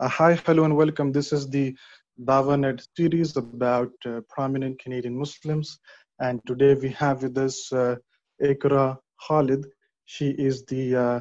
Uh, 0.00 0.08
hi, 0.08 0.34
hello, 0.46 0.64
and 0.64 0.74
welcome. 0.74 1.12
This 1.12 1.30
is 1.30 1.46
the 1.50 1.76
Dawanet 2.24 2.82
series 2.96 3.36
about 3.36 3.92
uh, 4.06 4.22
prominent 4.30 4.78
Canadian 4.78 5.14
Muslims. 5.14 5.78
And 6.20 6.40
today 6.46 6.72
we 6.72 6.88
have 6.92 7.22
with 7.22 7.36
us 7.36 7.70
uh, 7.70 7.96
Iqra 8.42 8.96
Khalid. 9.28 9.66
She 10.06 10.30
is 10.30 10.64
the 10.64 10.96
uh, 10.96 11.20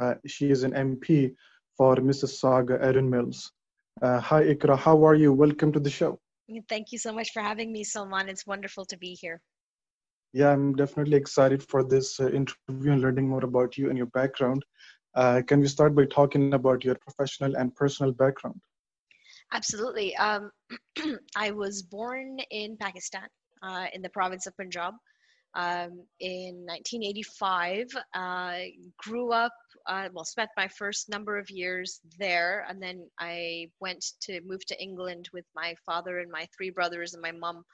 uh, 0.00 0.14
she 0.26 0.50
is 0.50 0.62
an 0.62 0.72
MP 0.72 1.34
for 1.76 1.96
Mississauga 1.96 2.82
Erin 2.82 3.10
Mills. 3.10 3.52
Uh, 4.00 4.18
hi, 4.18 4.44
Iqra. 4.44 4.78
How 4.78 5.04
are 5.04 5.14
you? 5.14 5.34
Welcome 5.34 5.70
to 5.72 5.80
the 5.80 5.90
show. 5.90 6.18
Thank 6.70 6.92
you 6.92 6.98
so 6.98 7.12
much 7.12 7.32
for 7.34 7.42
having 7.42 7.70
me, 7.70 7.84
Salman. 7.84 8.30
It's 8.30 8.46
wonderful 8.46 8.86
to 8.86 8.96
be 8.96 9.12
here. 9.12 9.42
Yeah, 10.32 10.52
I'm 10.52 10.74
definitely 10.74 11.18
excited 11.18 11.62
for 11.62 11.84
this 11.84 12.18
interview 12.18 12.92
and 12.92 13.02
learning 13.02 13.28
more 13.28 13.44
about 13.44 13.76
you 13.76 13.90
and 13.90 13.98
your 13.98 14.06
background. 14.06 14.64
Uh, 15.14 15.42
can 15.46 15.60
we 15.60 15.68
start 15.68 15.94
by 15.94 16.04
talking 16.06 16.54
about 16.54 16.84
your 16.84 16.94
professional 16.94 17.56
and 17.56 17.74
personal 17.74 18.12
background? 18.12 18.60
Absolutely. 19.52 20.16
Um, 20.16 20.50
I 21.36 21.50
was 21.50 21.82
born 21.82 22.38
in 22.50 22.76
Pakistan, 22.76 23.26
uh, 23.62 23.86
in 23.92 24.02
the 24.02 24.10
province 24.10 24.46
of 24.46 24.56
Punjab. 24.56 24.94
Um, 25.54 26.06
in 26.20 26.64
1985, 26.64 27.86
uh, 28.14 28.58
grew 28.98 29.32
up, 29.32 29.52
uh, 29.86 30.08
well, 30.12 30.24
spent 30.24 30.50
my 30.56 30.68
first 30.68 31.08
number 31.08 31.36
of 31.38 31.50
years 31.50 32.00
there, 32.18 32.64
and 32.68 32.80
then 32.80 33.08
I 33.18 33.66
went 33.80 34.04
to 34.22 34.40
move 34.42 34.64
to 34.66 34.80
England 34.80 35.28
with 35.32 35.44
my 35.56 35.74
father 35.84 36.20
and 36.20 36.30
my 36.30 36.46
three 36.56 36.70
brothers 36.70 37.14
and 37.14 37.22
my 37.22 37.32
mom, 37.32 37.64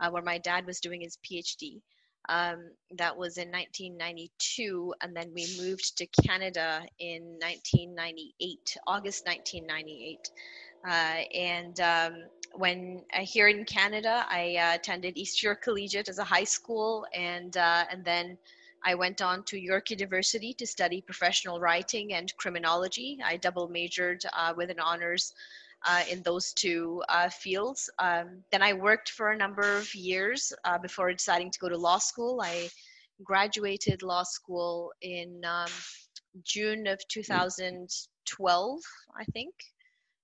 uh, 0.00 0.08
where 0.08 0.22
my 0.22 0.38
dad 0.38 0.64
was 0.64 0.80
doing 0.80 1.02
his 1.02 1.18
PhD. 1.18 1.82
Um, 2.30 2.70
that 2.92 3.16
was 3.16 3.38
in 3.38 3.50
1992, 3.50 4.94
and 5.02 5.16
then 5.16 5.32
we 5.34 5.48
moved 5.60 5.98
to 5.98 6.06
Canada 6.06 6.82
in 7.00 7.22
1998, 7.40 8.76
August 8.86 9.26
1998. 9.26 10.30
Uh, 10.86 10.90
and 11.36 11.80
um, 11.80 12.22
when 12.54 13.02
uh, 13.12 13.22
here 13.22 13.48
in 13.48 13.64
Canada, 13.64 14.24
I 14.28 14.56
uh, 14.56 14.76
attended 14.76 15.18
East 15.18 15.42
York 15.42 15.62
Collegiate 15.62 16.08
as 16.08 16.18
a 16.18 16.24
high 16.24 16.44
school, 16.44 17.04
and 17.12 17.56
uh, 17.56 17.84
and 17.90 18.04
then 18.04 18.38
I 18.84 18.94
went 18.94 19.20
on 19.20 19.42
to 19.44 19.58
York 19.58 19.90
University 19.90 20.54
to 20.54 20.66
study 20.68 21.00
professional 21.00 21.58
writing 21.58 22.14
and 22.14 22.32
criminology. 22.36 23.18
I 23.24 23.38
double 23.38 23.68
majored 23.68 24.22
uh, 24.36 24.54
with 24.56 24.70
an 24.70 24.78
honors 24.78 25.34
uh, 25.86 26.02
in 26.10 26.22
those 26.22 26.52
two 26.52 27.02
uh, 27.08 27.28
fields. 27.28 27.90
Um, 27.98 28.42
then 28.52 28.62
I 28.62 28.72
worked 28.72 29.10
for 29.10 29.30
a 29.30 29.36
number 29.36 29.76
of 29.78 29.94
years 29.94 30.52
uh, 30.64 30.78
before 30.78 31.12
deciding 31.12 31.50
to 31.52 31.58
go 31.58 31.68
to 31.68 31.76
law 31.76 31.98
school. 31.98 32.40
I 32.42 32.68
graduated 33.24 34.02
law 34.02 34.22
school 34.22 34.92
in 35.02 35.42
um, 35.44 35.70
June 36.42 36.86
of 36.86 37.00
2012, 37.08 38.80
I 39.18 39.24
think. 39.32 39.54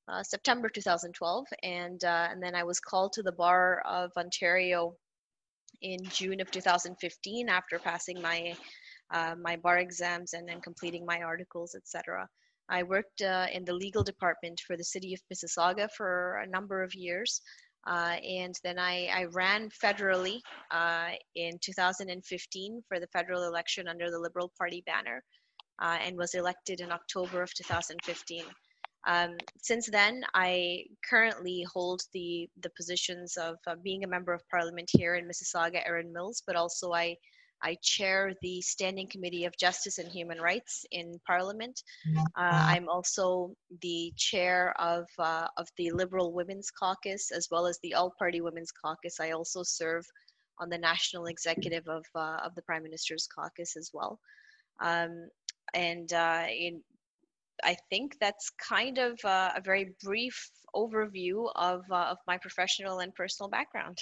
Uh, 0.09 0.23
September 0.23 0.69
2012, 0.69 1.47
and 1.65 2.05
uh, 2.05 2.29
and 2.31 2.41
then 2.41 2.55
I 2.55 2.63
was 2.63 2.79
called 2.79 3.13
to 3.15 3.25
the 3.25 3.33
bar 3.33 3.81
of 3.81 4.13
Ontario 4.17 4.95
in 5.83 5.99
June 6.05 6.41
of 6.41 6.49
2015 6.53 7.49
after 7.49 7.81
passing 7.81 8.23
my 8.23 8.55
uh, 9.11 9.35
my 9.41 9.57
bar 9.57 9.79
exams 9.79 10.33
and 10.33 10.49
then 10.49 10.61
completing 10.61 11.05
my 11.05 11.23
articles, 11.23 11.75
etc. 11.75 12.29
I 12.69 12.83
worked 12.83 13.23
uh, 13.23 13.47
in 13.53 13.65
the 13.65 13.75
legal 13.75 14.03
department 14.03 14.61
for 14.67 14.77
the 14.77 14.85
city 14.85 15.15
of 15.15 15.21
Mississauga 15.33 15.89
for 15.97 16.39
a 16.39 16.49
number 16.49 16.83
of 16.83 16.95
years. 16.95 17.41
Uh, 17.87 18.17
and 18.29 18.55
then 18.65 18.79
I, 18.79 19.09
I 19.15 19.25
ran 19.27 19.71
federally 19.71 20.41
uh, 20.73 21.11
in 21.37 21.53
2015 21.63 22.83
for 22.89 22.99
the 22.99 23.07
federal 23.09 23.45
election 23.45 23.87
under 23.87 24.11
the 24.11 24.19
Liberal 24.19 24.51
Party 24.59 24.83
banner 24.87 25.23
uh, 25.81 25.99
and 26.03 26.17
was 26.17 26.35
elected 26.35 26.81
in 26.81 26.91
October 26.91 27.43
of 27.43 27.55
2015. 27.55 28.43
Um, 29.07 29.37
since 29.63 29.89
then, 29.89 30.25
I 30.35 30.83
currently 31.09 31.65
hold 31.73 32.01
the, 32.13 32.49
the 32.61 32.71
positions 32.77 33.37
of 33.37 33.55
being 33.85 34.03
a 34.03 34.09
member 34.09 34.33
of 34.33 34.43
parliament 34.51 34.91
here 34.93 35.15
in 35.15 35.29
Mississauga, 35.29 35.81
Erin 35.87 36.13
Mills, 36.13 36.43
but 36.45 36.57
also 36.57 36.93
I 36.93 37.17
I 37.63 37.77
chair 37.83 38.33
the 38.43 38.61
Standing 38.61 39.09
Committee 39.09 39.45
of 39.45 39.57
Justice 39.57 39.99
and 39.99 40.09
Human 40.09 40.41
Rights 40.41 40.85
in 40.91 41.19
Parliament. 41.27 41.83
Uh, 42.17 42.23
I'm 42.37 42.89
also 42.89 43.55
the 43.83 44.13
chair 44.17 44.75
of, 44.79 45.07
uh, 45.19 45.49
of 45.57 45.69
the 45.77 45.91
Liberal 45.91 46.33
Women's 46.33 46.71
Caucus 46.71 47.31
as 47.33 47.49
well 47.51 47.67
as 47.67 47.79
the 47.83 47.95
All 47.95 48.13
Party 48.19 48.41
Women's 48.41 48.73
Caucus. 48.73 49.21
I 49.21 49.31
also 49.31 49.63
serve 49.63 50.05
on 50.59 50.69
the 50.69 50.79
national 50.79 51.27
executive 51.27 51.87
of, 51.89 52.05
uh, 52.15 52.39
of 52.45 52.55
the 52.55 52.63
Prime 52.63 52.83
Minister's 52.83 53.27
Caucus 53.27 53.77
as 53.77 53.91
well. 53.93 54.19
Um, 54.81 55.29
and 55.75 56.13
uh, 56.13 56.45
in, 56.49 56.83
I 57.65 57.77
think 57.91 58.17
that's 58.21 58.51
kind 58.51 58.99
of 58.99 59.19
uh, 59.25 59.51
a 59.57 59.61
very 59.61 59.95
brief 60.03 60.51
overview 60.75 61.51
of, 61.57 61.85
uh, 61.91 62.09
of 62.11 62.19
my 62.27 62.39
professional 62.39 62.99
and 63.01 63.15
personal 63.15 63.49
background. 63.49 63.99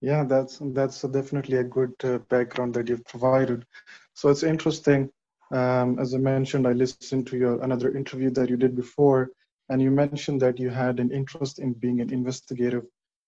Yeah, 0.00 0.24
that's 0.24 0.58
that's 0.62 1.02
definitely 1.02 1.58
a 1.58 1.64
good 1.64 1.92
uh, 2.04 2.18
background 2.30 2.74
that 2.74 2.88
you've 2.88 3.04
provided. 3.04 3.66
So 4.14 4.30
it's 4.30 4.42
interesting. 4.42 5.10
Um, 5.52 5.98
as 5.98 6.14
I 6.14 6.18
mentioned, 6.18 6.66
I 6.66 6.72
listened 6.72 7.26
to 7.28 7.36
your 7.36 7.62
another 7.62 7.94
interview 7.94 8.30
that 8.30 8.48
you 8.48 8.56
did 8.56 8.76
before, 8.76 9.30
and 9.68 9.82
you 9.82 9.90
mentioned 9.90 10.40
that 10.42 10.58
you 10.58 10.70
had 10.70 11.00
an 11.00 11.10
interest 11.10 11.58
in 11.58 11.74
being 11.74 12.00
an 12.00 12.12
investigative 12.12 12.84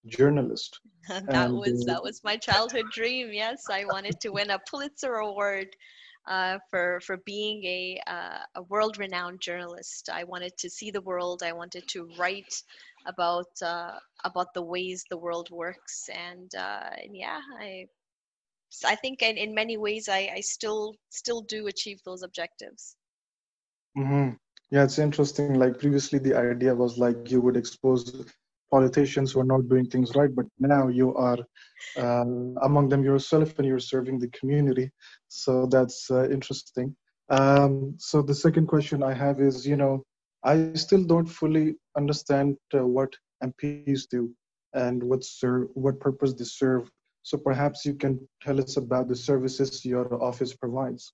journalist. 0.07 0.81
that 1.09 1.29
and, 1.29 1.55
was 1.55 1.83
uh, 1.83 1.93
that 1.93 2.03
was 2.03 2.23
my 2.25 2.37
childhood 2.37 2.87
dream. 2.93 3.31
Yes, 3.33 3.65
I 3.71 3.85
wanted 3.85 4.21
to 4.21 4.31
win 4.31 4.51
a 4.51 4.59
Pulitzer 4.71 5.15
Award 5.15 5.69
uh, 6.27 6.59
for 6.71 7.01
for 7.01 7.17
being 7.27 7.65
a 7.65 8.01
uh, 8.07 8.39
a 8.55 8.63
world 8.63 8.99
renowned 8.99 9.41
journalist. 9.41 10.09
I 10.13 10.25
wanted 10.25 10.57
to 10.59 10.71
see 10.71 10.91
the 10.91 11.01
world. 11.01 11.43
I 11.43 11.53
wanted 11.53 11.89
to 11.89 12.09
write 12.19 12.63
about 13.07 13.51
uh, 13.63 13.99
about 14.25 14.55
the 14.55 14.63
ways 14.63 15.05
the 15.11 15.17
world 15.17 15.51
works 15.51 16.09
and, 16.13 16.55
uh, 16.55 16.91
and 17.03 17.17
yeah 17.17 17.41
i 17.61 17.87
i 18.87 18.95
think 18.95 19.23
in, 19.23 19.37
in 19.37 19.55
many 19.55 19.77
ways 19.77 20.09
I, 20.09 20.31
I 20.37 20.41
still 20.41 20.95
still 21.11 21.43
do 21.43 21.67
achieve 21.67 22.01
those 22.05 22.23
objectives 22.23 22.97
mm-hmm. 23.97 24.31
yeah 24.71 24.85
it's 24.85 24.99
interesting 24.99 25.55
like 25.55 25.79
previously 25.79 26.19
the 26.19 26.35
idea 26.35 26.75
was 26.75 26.99
like 26.99 27.31
you 27.31 27.41
would 27.41 27.57
expose 27.57 28.27
politicians 28.75 29.33
who 29.33 29.41
are 29.41 29.51
not 29.55 29.69
doing 29.69 29.87
things 29.87 30.15
right 30.21 30.35
but 30.39 30.47
now 30.59 30.85
you 30.89 31.15
are 31.15 31.39
uh, 32.05 32.25
among 32.69 32.89
them 32.89 33.05
yourself 33.05 33.59
and 33.59 33.67
you're 33.69 33.87
serving 33.95 34.19
the 34.19 34.33
community 34.39 34.91
so 35.29 35.67
that's 35.67 36.11
uh, 36.11 36.29
interesting 36.37 36.95
um, 37.39 37.95
so 37.99 38.23
the 38.31 38.39
second 38.45 38.67
question 38.67 39.03
i 39.03 39.15
have 39.25 39.41
is 39.41 39.67
you 39.73 39.77
know 39.77 39.95
I 40.45 40.73
still 40.75 41.05
don't 41.05 41.27
fully 41.27 41.77
understand 41.97 42.57
uh, 42.75 42.87
what 42.87 43.15
MPs 43.45 44.09
do 44.11 44.35
and 44.75 45.03
what 45.03 45.23
serve, 45.23 45.69
what 45.75 46.01
purpose 46.01 46.35
they 46.35 46.45
serve. 46.45 46.91
So 47.23 47.39
perhaps 47.39 47.85
you 47.85 47.95
can 47.95 48.29
tell 48.43 48.61
us 48.61 48.77
about 48.77 49.09
the 49.09 49.15
services 49.15 49.85
your 49.85 50.23
office 50.23 50.55
provides. 50.55 51.13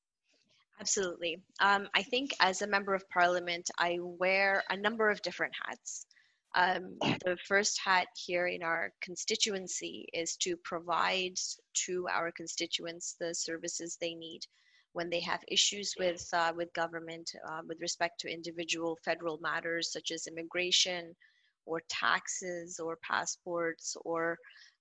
Absolutely. 0.80 1.42
Um, 1.60 1.88
I 1.94 2.02
think 2.02 2.30
as 2.40 2.62
a 2.62 2.66
member 2.66 2.94
of 2.94 3.06
parliament, 3.10 3.68
I 3.78 3.98
wear 4.00 4.62
a 4.70 4.76
number 4.76 5.10
of 5.10 5.20
different 5.22 5.52
hats. 5.66 6.06
Um, 6.54 6.96
the 7.00 7.36
first 7.46 7.78
hat 7.84 8.08
here 8.16 8.46
in 8.46 8.62
our 8.62 8.90
constituency 9.02 10.08
is 10.12 10.36
to 10.38 10.56
provide 10.64 11.34
to 11.86 12.06
our 12.12 12.32
constituents 12.32 13.16
the 13.20 13.34
services 13.34 13.98
they 14.00 14.14
need 14.14 14.40
when 14.92 15.10
they 15.10 15.20
have 15.20 15.40
issues 15.48 15.94
with 15.98 16.26
uh, 16.32 16.52
with 16.56 16.72
government 16.72 17.30
uh, 17.48 17.60
with 17.68 17.80
respect 17.80 18.20
to 18.20 18.32
individual 18.32 18.98
federal 19.04 19.38
matters 19.38 19.92
such 19.92 20.10
as 20.10 20.26
immigration 20.26 21.14
or 21.66 21.82
taxes 21.88 22.80
or 22.80 22.98
passports 23.02 23.96
or 24.04 24.38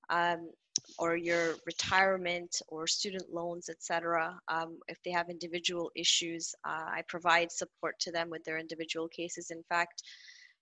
um, 0.09 0.49
or 0.97 1.15
your 1.17 1.55
retirement 1.65 2.61
or 2.69 2.87
student 2.87 3.33
loans, 3.33 3.67
etc. 3.69 4.39
Um, 4.47 4.79
if 4.87 4.97
they 5.03 5.11
have 5.11 5.29
individual 5.29 5.91
issues, 5.95 6.53
uh, 6.65 6.85
I 6.87 7.03
provide 7.07 7.51
support 7.51 7.99
to 8.01 8.11
them 8.11 8.29
with 8.29 8.43
their 8.43 8.57
individual 8.57 9.07
cases. 9.07 9.51
In 9.51 9.63
fact, 9.67 10.03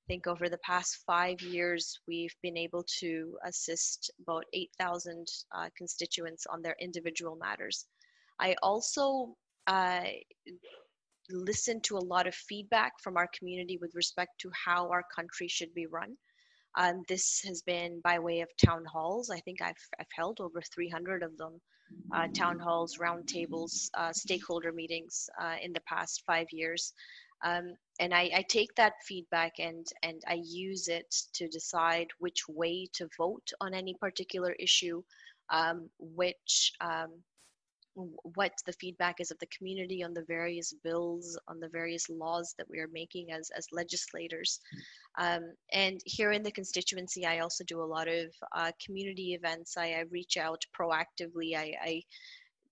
think 0.08 0.28
over 0.28 0.50
the 0.50 0.60
past 0.60 1.04
five 1.06 1.42
years, 1.42 2.00
we've 2.08 2.36
been 2.42 2.58
able 2.58 2.86
to 3.00 3.38
assist 3.46 4.12
about 4.22 4.46
8,000 4.54 5.28
uh, 5.56 5.70
constituents 5.78 6.46
on 6.52 6.62
their 6.62 6.76
individual 6.80 7.36
matters. 7.36 7.86
I 8.40 8.56
also 8.62 9.36
uh, 9.68 10.04
listen 11.30 11.82
to 11.82 11.98
a 11.98 12.08
lot 12.14 12.28
of 12.28 12.36
feedback 12.36 12.94
from 13.02 13.18
our 13.18 13.30
community 13.38 13.78
with 13.82 13.92
respect 13.96 14.32
to 14.42 14.52
how 14.66 14.90
our 14.90 15.04
country 15.16 15.48
should 15.48 15.74
be 15.74 15.88
run. 15.88 16.16
Um, 16.78 17.04
this 17.08 17.42
has 17.46 17.62
been 17.62 18.02
by 18.04 18.20
way 18.20 18.42
of 18.42 18.50
town 18.64 18.84
halls. 18.92 19.30
I 19.30 19.40
think 19.40 19.62
I've, 19.62 19.74
I've 20.00 20.12
held 20.16 20.42
over 20.42 20.62
300 20.74 21.24
of 21.24 21.38
them, 21.38 21.62
uh, 22.14 22.28
town 22.34 22.60
halls, 22.60 22.98
roundtables, 22.98 23.90
uh, 23.98 24.12
stakeholder 24.12 24.74
meetings 24.74 25.30
uh, 25.42 25.56
in 25.62 25.72
the 25.72 25.82
past 25.88 26.24
five 26.28 26.48
years. 26.52 26.94
Um, 27.46 27.76
and 28.00 28.14
I, 28.14 28.30
I, 28.36 28.46
take 28.48 28.76
that 28.76 28.94
feedback 29.06 29.54
and, 29.60 29.86
and 30.04 30.22
I 30.28 30.42
use 30.44 30.88
it 30.88 31.16
to 31.34 31.48
decide 31.48 32.08
which 32.20 32.48
way 32.48 32.88
to 32.94 33.08
vote 33.18 33.52
on 33.62 33.74
any 33.74 33.94
particular 33.94 34.52
issue, 34.60 35.02
um, 35.50 35.90
which 36.00 36.74
um, 36.82 37.12
what 37.96 38.52
the 38.66 38.74
feedback 38.74 39.22
is 39.22 39.32
of 39.32 39.40
the 39.40 39.48
community 39.58 40.04
on 40.04 40.14
the 40.14 40.26
various 40.28 40.74
bills, 40.84 41.40
on 41.48 41.60
the 41.60 41.70
various 41.70 42.10
laws 42.10 42.54
that 42.58 42.70
we 42.70 42.80
are 42.80 42.90
making 42.92 43.32
as, 43.32 43.50
as 43.56 43.68
legislators. 43.72 44.60
Um, 45.18 45.54
and 45.72 46.02
here 46.06 46.34
in 46.34 46.44
the 46.44 46.52
constituency, 46.52 47.26
I 47.26 47.40
also 47.40 47.64
do 47.64 47.82
a 47.82 47.86
lot 47.86 48.10
of 48.10 48.28
uh, 48.54 48.72
community 48.86 49.34
events. 49.34 49.78
I, 49.78 49.94
I, 49.94 50.04
reach 50.12 50.36
out 50.36 50.66
proactively. 50.78 51.56
I, 51.56 51.74
I, 51.82 52.02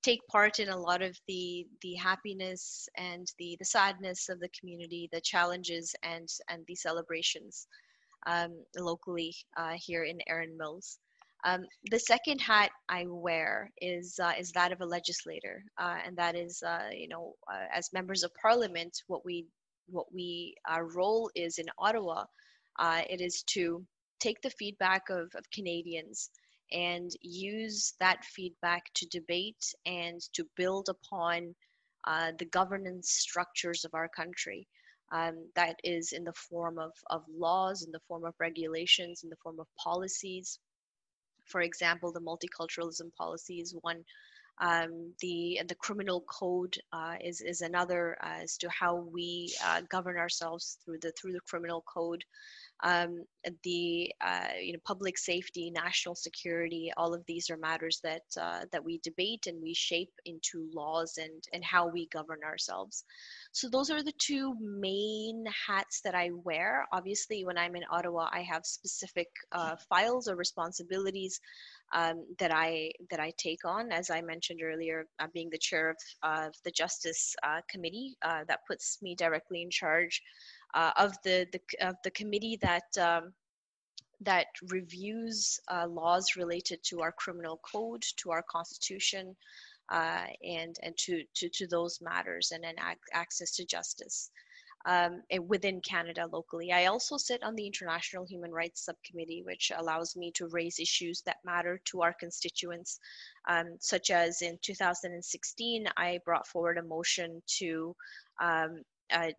take 0.03 0.25
part 0.27 0.59
in 0.59 0.69
a 0.69 0.77
lot 0.77 1.01
of 1.01 1.17
the 1.27 1.65
the 1.81 1.95
happiness 1.95 2.88
and 2.97 3.31
the 3.39 3.55
the 3.59 3.65
sadness 3.65 4.29
of 4.29 4.39
the 4.39 4.50
community, 4.59 5.09
the 5.11 5.21
challenges 5.21 5.95
and 6.03 6.27
and 6.50 6.63
the 6.67 6.75
celebrations 6.75 7.67
um, 8.27 8.63
locally 8.77 9.35
uh, 9.57 9.73
here 9.75 10.03
in 10.03 10.19
Erin 10.27 10.57
Mills. 10.57 11.00
Um, 11.45 11.65
the 11.91 12.00
second 12.00 12.39
hat 12.39 12.71
I 12.88 13.05
wear 13.07 13.69
is 13.81 14.17
uh, 14.21 14.33
is 14.39 14.51
that 14.51 14.71
of 14.71 14.81
a 14.81 14.85
legislator, 14.85 15.63
uh, 15.77 15.97
and 16.06 16.15
that 16.17 16.35
is, 16.35 16.63
uh, 16.63 16.89
you 16.94 17.09
know, 17.09 17.33
uh, 17.51 17.65
as 17.73 17.91
members 17.91 18.23
of 18.23 18.31
parliament, 18.41 19.03
what 19.07 19.25
we 19.25 19.45
what 19.88 20.13
we 20.13 20.56
our 20.67 20.85
role 20.85 21.29
is 21.35 21.57
in 21.57 21.65
Ottawa, 21.77 22.25
uh, 22.79 23.01
it 23.09 23.19
is 23.19 23.44
to 23.44 23.85
take 24.19 24.41
the 24.41 24.51
feedback 24.51 25.09
of, 25.09 25.29
of 25.35 25.44
Canadians 25.53 26.29
and 26.73 27.11
use 27.21 27.93
that 27.99 28.25
feedback 28.25 28.91
to 28.95 29.05
debate 29.07 29.73
and 29.85 30.21
to 30.33 30.45
build 30.57 30.89
upon 30.89 31.55
uh, 32.05 32.31
the 32.37 32.45
governance 32.45 33.11
structures 33.11 33.85
of 33.85 33.93
our 33.93 34.09
country. 34.09 34.67
Um, 35.11 35.47
that 35.55 35.75
is 35.83 36.11
in 36.11 36.23
the 36.23 36.33
form 36.33 36.79
of, 36.79 36.91
of 37.11 37.23
laws, 37.29 37.83
in 37.83 37.91
the 37.91 38.01
form 38.07 38.25
of 38.25 38.33
regulations, 38.39 39.21
in 39.23 39.29
the 39.29 39.35
form 39.43 39.59
of 39.59 39.67
policies, 39.77 40.57
for 41.45 41.61
example, 41.61 42.11
the 42.11 42.21
multiculturalism 42.21 43.13
policy 43.15 43.59
is 43.59 43.75
one. 43.81 44.03
Um, 44.61 45.13
the 45.19 45.61
the 45.67 45.75
criminal 45.75 46.21
code 46.21 46.75
uh, 46.91 47.15
is 47.23 47.41
is 47.41 47.61
another 47.61 48.17
uh, 48.23 48.44
as 48.44 48.57
to 48.57 48.69
how 48.69 49.07
we 49.11 49.53
uh, 49.65 49.81
govern 49.89 50.17
ourselves 50.17 50.77
through 50.85 51.00
the 51.01 51.11
through 51.19 51.33
the 51.33 51.41
criminal 51.41 51.83
code 51.91 52.23
um, 52.83 53.23
the 53.63 54.11
uh, 54.19 54.47
you 54.61 54.73
know 54.73 54.79
public 54.85 55.17
safety, 55.17 55.71
national 55.71 56.15
security, 56.15 56.91
all 56.97 57.13
of 57.13 57.23
these 57.25 57.50
are 57.50 57.57
matters 57.57 58.00
that 58.03 58.23
uh, 58.39 58.65
that 58.71 58.83
we 58.83 59.00
debate 59.03 59.47
and 59.47 59.61
we 59.61 59.73
shape 59.73 60.11
into 60.25 60.69
laws 60.73 61.17
and 61.17 61.44
and 61.53 61.63
how 61.63 61.88
we 61.88 62.07
govern 62.07 62.39
ourselves. 62.44 63.06
So 63.53 63.69
those 63.69 63.89
are 63.89 64.03
the 64.03 64.13
two 64.17 64.56
main 64.59 65.45
hats 65.67 66.01
that 66.03 66.13
I 66.13 66.31
wear. 66.44 66.85
Obviously, 66.91 67.45
when 67.45 67.57
I'm 67.57 67.75
in 67.75 67.83
Ottawa, 67.89 68.27
I 68.31 68.41
have 68.41 68.65
specific 68.65 69.27
uh, 69.53 69.77
files 69.89 70.27
or 70.27 70.35
responsibilities 70.35 71.39
um, 71.94 72.25
that 72.40 72.51
I 72.54 72.92
that 73.10 73.19
I 73.19 73.31
take 73.38 73.66
on. 73.66 73.92
As 73.92 74.10
I 74.10 74.22
mentioned 74.22 74.62
earlier, 74.63 75.06
uh, 75.19 75.28
being 75.34 75.50
the 75.50 75.57
chair 75.57 75.90
of, 75.90 75.98
of 76.24 76.54
the 76.66 76.72
Justice 76.72 77.36
uh, 77.44 77.62
Committee, 77.69 78.16
uh, 78.24 78.44
that 78.48 78.62
puts 78.68 79.01
me 79.01 79.16
directly 79.16 79.62
in 79.62 79.69
charge 79.69 80.22
uh, 80.74 80.92
of 80.98 81.16
the, 81.24 81.48
the 81.51 81.88
of 81.88 81.95
the 82.04 82.12
committee 82.12 82.57
that 82.62 82.98
um, 83.00 83.34
that 84.22 84.48
reviews 84.69 85.60
uh, 85.69 85.88
laws 85.88 86.36
related 86.38 86.80
to 86.84 87.01
our 87.01 87.12
criminal 87.12 87.60
code, 87.72 88.04
to 88.18 88.31
our 88.31 88.44
constitution, 88.50 89.36
uh, 89.92 90.25
and 90.44 90.78
and 90.81 90.98
to, 90.98 91.24
to 91.36 91.50
to 91.50 91.68
those 91.68 92.00
matters, 92.01 92.51
and 92.51 92.63
then 92.63 92.75
ac- 92.80 93.00
access 93.13 93.56
to 93.56 93.66
justice 93.66 94.31
um, 94.85 95.21
within 95.47 95.81
Canada 95.81 96.27
locally. 96.31 96.71
I 96.71 96.85
also 96.85 97.18
sit 97.18 97.44
on 97.44 97.56
the 97.56 97.65
International 97.65 98.25
Human 98.25 98.51
Rights 98.51 98.85
Subcommittee, 98.85 99.44
which 99.45 99.71
allows 99.75 100.15
me 100.15 100.31
to 100.35 100.47
raise 100.47 100.80
issues 100.80 101.21
that 101.21 101.38
matter 101.45 101.80
to 101.85 102.01
our 102.01 102.13
constituents, 102.13 103.00
um, 103.47 103.77
such 103.80 104.09
as 104.12 104.41
in 104.41 104.57
2016, 104.62 105.85
I 105.95 106.19
brought 106.25 106.47
forward 106.47 106.77
a 106.77 106.83
motion 106.83 107.41
to 107.59 107.95
um, 108.41 108.83
uh, 109.12 109.31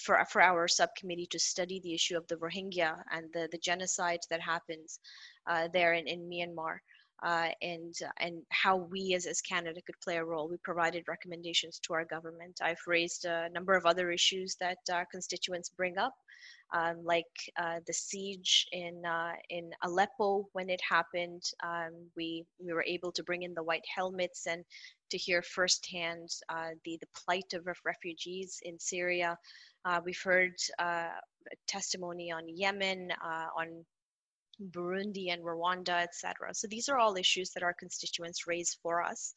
for, 0.00 0.24
for 0.30 0.40
our 0.40 0.66
subcommittee 0.66 1.26
to 1.26 1.38
study 1.38 1.80
the 1.80 1.92
issue 1.92 2.16
of 2.16 2.26
the 2.28 2.36
Rohingya 2.36 2.96
and 3.12 3.26
the, 3.34 3.48
the 3.52 3.58
genocide 3.58 4.20
that 4.30 4.40
happens 4.40 5.00
uh, 5.46 5.68
there 5.72 5.92
in, 5.94 6.06
in 6.06 6.28
Myanmar. 6.28 6.78
Uh, 7.22 7.48
and 7.62 7.94
and 8.20 8.42
how 8.50 8.76
we 8.76 9.14
as, 9.14 9.26
as 9.26 9.40
Canada 9.40 9.80
could 9.84 10.00
play 10.00 10.18
a 10.18 10.24
role. 10.24 10.48
We 10.48 10.56
provided 10.58 11.04
recommendations 11.08 11.80
to 11.80 11.94
our 11.94 12.04
government. 12.04 12.60
I've 12.62 12.82
raised 12.86 13.24
a 13.24 13.48
number 13.50 13.74
of 13.74 13.86
other 13.86 14.10
issues 14.10 14.56
that 14.60 14.78
our 14.92 15.06
constituents 15.10 15.68
bring 15.68 15.98
up, 15.98 16.14
um, 16.72 17.04
like 17.04 17.24
uh, 17.56 17.80
the 17.86 17.92
siege 17.92 18.66
in 18.70 19.02
uh, 19.04 19.32
in 19.50 19.70
Aleppo 19.82 20.48
when 20.52 20.70
it 20.70 20.80
happened. 20.88 21.42
Um, 21.64 21.92
we 22.16 22.44
we 22.64 22.72
were 22.72 22.84
able 22.86 23.10
to 23.12 23.24
bring 23.24 23.42
in 23.42 23.54
the 23.54 23.64
white 23.64 23.86
helmets 23.96 24.46
and 24.46 24.64
to 25.10 25.18
hear 25.18 25.42
firsthand 25.42 26.28
uh, 26.48 26.70
the, 26.84 26.98
the 27.00 27.08
plight 27.24 27.52
of 27.54 27.66
refugees 27.84 28.60
in 28.62 28.78
Syria. 28.78 29.36
Uh, 29.84 30.00
we've 30.04 30.20
heard 30.22 30.52
uh, 30.78 31.08
testimony 31.66 32.30
on 32.30 32.44
Yemen, 32.46 33.10
uh, 33.24 33.46
on 33.56 33.84
Burundi 34.70 35.32
and 35.32 35.42
Rwanda, 35.42 36.02
etc. 36.02 36.54
So 36.54 36.66
these 36.68 36.88
are 36.88 36.98
all 36.98 37.16
issues 37.16 37.50
that 37.50 37.62
our 37.62 37.74
constituents 37.74 38.46
raise 38.46 38.76
for 38.82 39.02
us. 39.02 39.34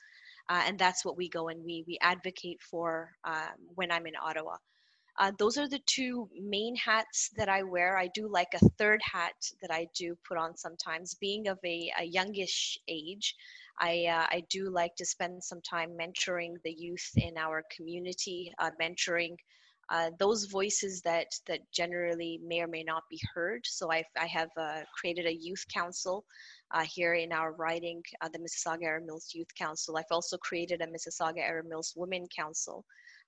Uh, 0.49 0.63
and 0.65 0.77
that's 0.77 1.05
what 1.05 1.17
we 1.17 1.29
go 1.29 1.49
and 1.49 1.63
we, 1.63 1.83
we 1.87 1.97
advocate 2.01 2.61
for 2.61 3.11
um, 3.23 3.55
when 3.75 3.91
I'm 3.91 4.07
in 4.07 4.13
Ottawa. 4.21 4.57
Uh, 5.19 5.31
those 5.37 5.57
are 5.57 5.67
the 5.67 5.81
two 5.85 6.29
main 6.39 6.75
hats 6.75 7.29
that 7.37 7.49
I 7.49 7.63
wear. 7.63 7.97
I 7.97 8.07
do 8.07 8.27
like 8.27 8.53
a 8.55 8.69
third 8.77 9.01
hat 9.03 9.35
that 9.61 9.71
I 9.71 9.87
do 9.95 10.17
put 10.27 10.37
on 10.37 10.57
sometimes. 10.57 11.15
Being 11.15 11.47
of 11.47 11.59
a, 11.63 11.91
a 11.99 12.03
youngish 12.05 12.77
age, 12.87 13.35
I, 13.79 14.05
uh, 14.05 14.25
I 14.29 14.43
do 14.49 14.69
like 14.69 14.95
to 14.95 15.05
spend 15.05 15.43
some 15.43 15.61
time 15.61 15.91
mentoring 15.99 16.53
the 16.63 16.73
youth 16.73 17.11
in 17.15 17.37
our 17.37 17.63
community, 17.75 18.53
uh, 18.57 18.71
mentoring 18.81 19.35
uh, 19.91 20.09
those 20.19 20.45
voices 20.45 21.01
that 21.01 21.27
that 21.47 21.59
generally 21.71 22.39
may 22.43 22.61
or 22.61 22.67
may 22.67 22.83
not 22.83 23.03
be 23.09 23.19
heard. 23.33 23.61
So 23.65 23.91
I've, 23.91 24.05
I 24.19 24.25
have 24.27 24.49
uh, 24.57 24.81
created 24.97 25.25
a 25.25 25.35
youth 25.35 25.65
council 25.73 26.25
uh, 26.71 26.85
here 26.85 27.13
in 27.13 27.31
our 27.31 27.51
riding, 27.51 28.01
uh, 28.21 28.29
the 28.29 28.39
Mississauga 28.39 28.85
Erin 28.85 29.05
Mills 29.05 29.31
Youth 29.33 29.53
Council. 29.55 29.97
I've 29.97 30.05
also 30.11 30.37
created 30.37 30.81
a 30.81 30.87
Mississauga 30.87 31.39
Erin 31.39 31.69
Mills 31.69 31.93
Women 31.95 32.25
Council 32.35 32.85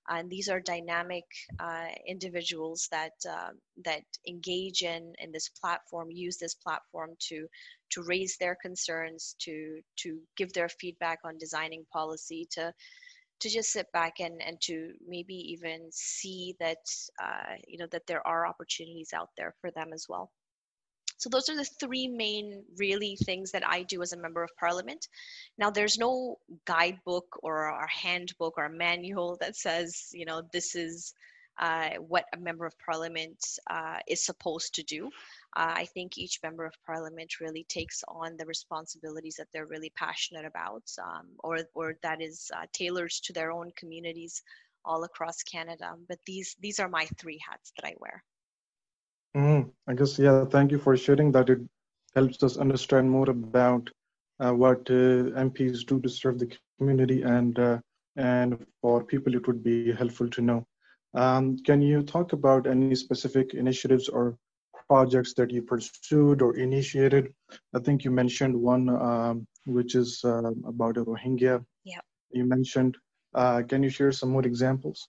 and 0.08 0.28
these 0.28 0.48
are 0.48 0.60
dynamic 0.60 1.24
uh, 1.58 1.86
individuals 2.06 2.88
that 2.90 3.12
uh, 3.28 3.50
that 3.84 4.02
engage 4.28 4.82
in 4.82 5.14
in 5.18 5.32
this 5.32 5.48
platform 5.48 6.10
use 6.10 6.36
this 6.36 6.54
platform 6.54 7.14
to 7.18 7.46
to 7.90 8.02
raise 8.02 8.36
their 8.36 8.56
concerns 8.60 9.34
to 9.38 9.80
to 9.96 10.18
give 10.36 10.52
their 10.52 10.68
feedback 10.68 11.20
on 11.24 11.38
designing 11.38 11.84
policy 11.92 12.46
to 12.50 12.72
to 13.40 13.48
just 13.48 13.72
sit 13.72 13.90
back 13.92 14.20
and 14.20 14.40
and 14.42 14.60
to 14.60 14.92
maybe 15.06 15.34
even 15.34 15.88
see 15.90 16.54
that 16.60 16.84
uh, 17.22 17.54
you 17.66 17.78
know 17.78 17.86
that 17.90 18.06
there 18.06 18.26
are 18.26 18.46
opportunities 18.46 19.12
out 19.12 19.30
there 19.36 19.54
for 19.60 19.70
them 19.70 19.92
as 19.92 20.06
well 20.08 20.30
so 21.16 21.30
those 21.30 21.48
are 21.48 21.56
the 21.56 21.64
three 21.64 22.08
main 22.08 22.64
really 22.76 23.16
things 23.16 23.52
that 23.52 23.66
I 23.66 23.82
do 23.84 24.02
as 24.02 24.12
a 24.12 24.18
member 24.18 24.42
of 24.42 24.50
parliament. 24.58 25.08
Now 25.56 25.70
there's 25.70 25.96
no 25.96 26.36
guidebook 26.66 27.38
or 27.42 27.66
a 27.66 27.88
handbook 27.88 28.58
or 28.58 28.68
manual 28.68 29.38
that 29.40 29.56
says, 29.56 30.08
you 30.12 30.26
know, 30.26 30.42
this 30.52 30.74
is 30.74 31.14
uh, 31.58 31.90
what 31.98 32.24
a 32.34 32.36
member 32.36 32.66
of 32.66 32.74
parliament 32.84 33.38
uh, 33.70 33.98
is 34.08 34.26
supposed 34.26 34.74
to 34.74 34.82
do. 34.82 35.08
Uh, 35.56 35.72
I 35.76 35.84
think 35.86 36.18
each 36.18 36.40
member 36.42 36.64
of 36.64 36.74
parliament 36.86 37.40
really 37.40 37.64
takes 37.68 38.02
on 38.08 38.36
the 38.36 38.46
responsibilities 38.46 39.36
that 39.36 39.48
they're 39.52 39.66
really 39.66 39.92
passionate 39.96 40.44
about, 40.44 40.84
um, 41.02 41.28
or 41.40 41.58
or 41.74 41.96
that 42.02 42.20
is 42.20 42.50
uh, 42.56 42.66
tailored 42.72 43.12
to 43.24 43.32
their 43.32 43.52
own 43.52 43.70
communities 43.76 44.42
all 44.84 45.04
across 45.04 45.42
Canada. 45.42 45.94
But 46.08 46.18
these 46.26 46.56
these 46.60 46.80
are 46.80 46.88
my 46.88 47.06
three 47.18 47.40
hats 47.48 47.72
that 47.76 47.86
I 47.86 47.94
wear. 48.00 48.22
Mm, 49.36 49.70
I 49.86 49.94
guess, 49.94 50.18
yeah, 50.18 50.44
thank 50.44 50.70
you 50.70 50.78
for 50.78 50.96
sharing 50.96 51.32
that. 51.32 51.50
It 51.50 51.60
helps 52.14 52.42
us 52.42 52.56
understand 52.56 53.10
more 53.10 53.28
about 53.30 53.90
uh, 54.40 54.52
what 54.52 54.80
uh, 54.90 55.30
MPs 55.46 55.84
do 55.86 56.00
to 56.00 56.08
serve 56.08 56.38
the 56.38 56.50
community, 56.78 57.22
and 57.22 57.58
uh, 57.58 57.78
and 58.16 58.64
for 58.80 59.04
people, 59.04 59.34
it 59.34 59.46
would 59.46 59.62
be 59.62 59.92
helpful 59.92 60.28
to 60.30 60.42
know. 60.42 60.66
Um, 61.14 61.58
can 61.58 61.80
you 61.82 62.02
talk 62.02 62.32
about 62.32 62.66
any 62.66 62.94
specific 62.94 63.54
initiatives 63.54 64.08
or 64.08 64.36
projects 64.88 65.34
that 65.34 65.50
you 65.50 65.62
pursued 65.62 66.42
or 66.42 66.56
initiated? 66.56 67.32
I 67.74 67.80
think 67.80 68.04
you 68.04 68.10
mentioned 68.10 68.54
one, 68.54 68.88
um, 68.88 69.46
which 69.66 69.94
is 69.94 70.20
uh, 70.24 70.50
about 70.66 70.96
a 70.96 71.04
Rohingya. 71.04 71.64
Yeah. 71.84 72.00
You 72.30 72.44
mentioned. 72.44 72.96
Uh, 73.34 73.62
can 73.62 73.82
you 73.82 73.90
share 73.90 74.12
some 74.12 74.30
more 74.30 74.44
examples? 74.44 75.08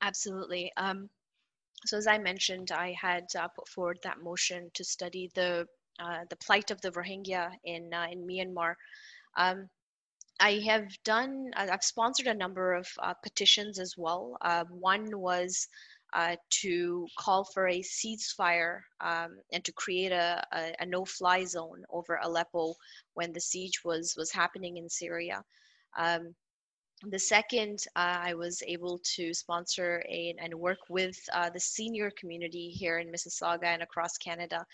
Absolutely. 0.00 0.72
Um, 0.76 1.08
so 1.84 1.96
as 1.96 2.06
I 2.06 2.18
mentioned, 2.18 2.70
I 2.72 2.94
had 3.00 3.24
uh, 3.38 3.48
put 3.48 3.68
forward 3.68 3.98
that 4.02 4.22
motion 4.22 4.70
to 4.74 4.84
study 4.84 5.30
the 5.34 5.66
uh, 6.00 6.24
the 6.30 6.36
plight 6.36 6.70
of 6.70 6.80
the 6.80 6.90
Rohingya 6.92 7.50
in 7.64 7.92
uh, 7.92 8.06
in 8.10 8.26
Myanmar. 8.26 8.74
Um, 9.36 9.68
I 10.40 10.60
have 10.66 10.88
done. 11.04 11.50
I've 11.56 11.84
sponsored 11.84 12.26
a 12.26 12.34
number 12.34 12.74
of 12.74 12.88
uh, 12.98 13.14
petitions 13.22 13.78
as 13.78 13.94
well. 13.96 14.36
Uh, 14.40 14.64
one 14.70 15.06
was 15.18 15.68
uh, 16.12 16.36
to 16.50 17.06
call 17.18 17.44
for 17.44 17.68
a 17.68 17.80
ceasefire 17.80 18.80
um, 19.00 19.38
and 19.52 19.64
to 19.64 19.72
create 19.72 20.12
a, 20.12 20.44
a, 20.52 20.74
a, 20.80 20.86
no-fly 20.86 21.44
zone 21.44 21.84
over 21.90 22.18
Aleppo 22.22 22.74
when 23.14 23.32
the 23.32 23.40
siege 23.40 23.82
was 23.84 24.14
was 24.16 24.30
happening 24.30 24.76
in 24.76 24.88
Syria. 24.88 25.42
Um, 25.96 26.34
the 27.08 27.18
second, 27.18 27.84
uh, 27.96 28.18
I 28.22 28.34
was 28.34 28.62
able 28.64 29.00
to 29.16 29.34
sponsor 29.34 30.04
a, 30.08 30.34
and 30.38 30.54
work 30.54 30.78
with 30.88 31.18
uh, 31.32 31.50
the 31.50 31.58
senior 31.58 32.12
community 32.12 32.68
here 32.68 32.98
in 32.98 33.10
Mississauga 33.10 33.64
and 33.64 33.82
across 33.82 34.16
Canada 34.18 34.64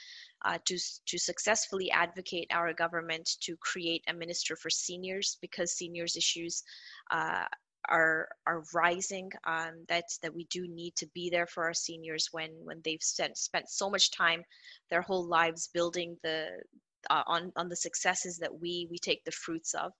uh, 0.44 0.58
to, 0.66 0.78
to 1.06 1.18
successfully 1.18 1.90
advocate 1.90 2.48
our 2.50 2.74
government 2.74 3.30
to 3.40 3.56
create 3.56 4.04
a 4.08 4.12
minister 4.12 4.56
for 4.56 4.68
seniors 4.68 5.38
because 5.40 5.72
seniors 5.72 6.16
issues 6.16 6.62
uh, 7.10 7.46
are 7.88 8.28
are 8.46 8.64
rising 8.74 9.30
um, 9.44 9.84
that 9.88 10.04
that 10.22 10.34
we 10.34 10.44
do 10.44 10.66
need 10.68 10.94
to 10.96 11.06
be 11.14 11.30
there 11.30 11.46
for 11.46 11.64
our 11.64 11.74
seniors 11.74 12.28
when 12.32 12.50
when 12.64 12.80
they've 12.84 13.02
spent 13.02 13.36
spent 13.36 13.68
so 13.68 13.90
much 13.90 14.10
time 14.10 14.42
their 14.90 15.02
whole 15.02 15.26
lives 15.26 15.68
building 15.72 16.16
the 16.22 16.48
uh, 17.10 17.22
on 17.26 17.52
on 17.56 17.68
the 17.68 17.76
successes 17.76 18.38
that 18.38 18.60
we 18.60 18.86
we 18.90 18.98
take 18.98 19.24
the 19.24 19.30
fruits 19.30 19.74
of. 19.74 19.92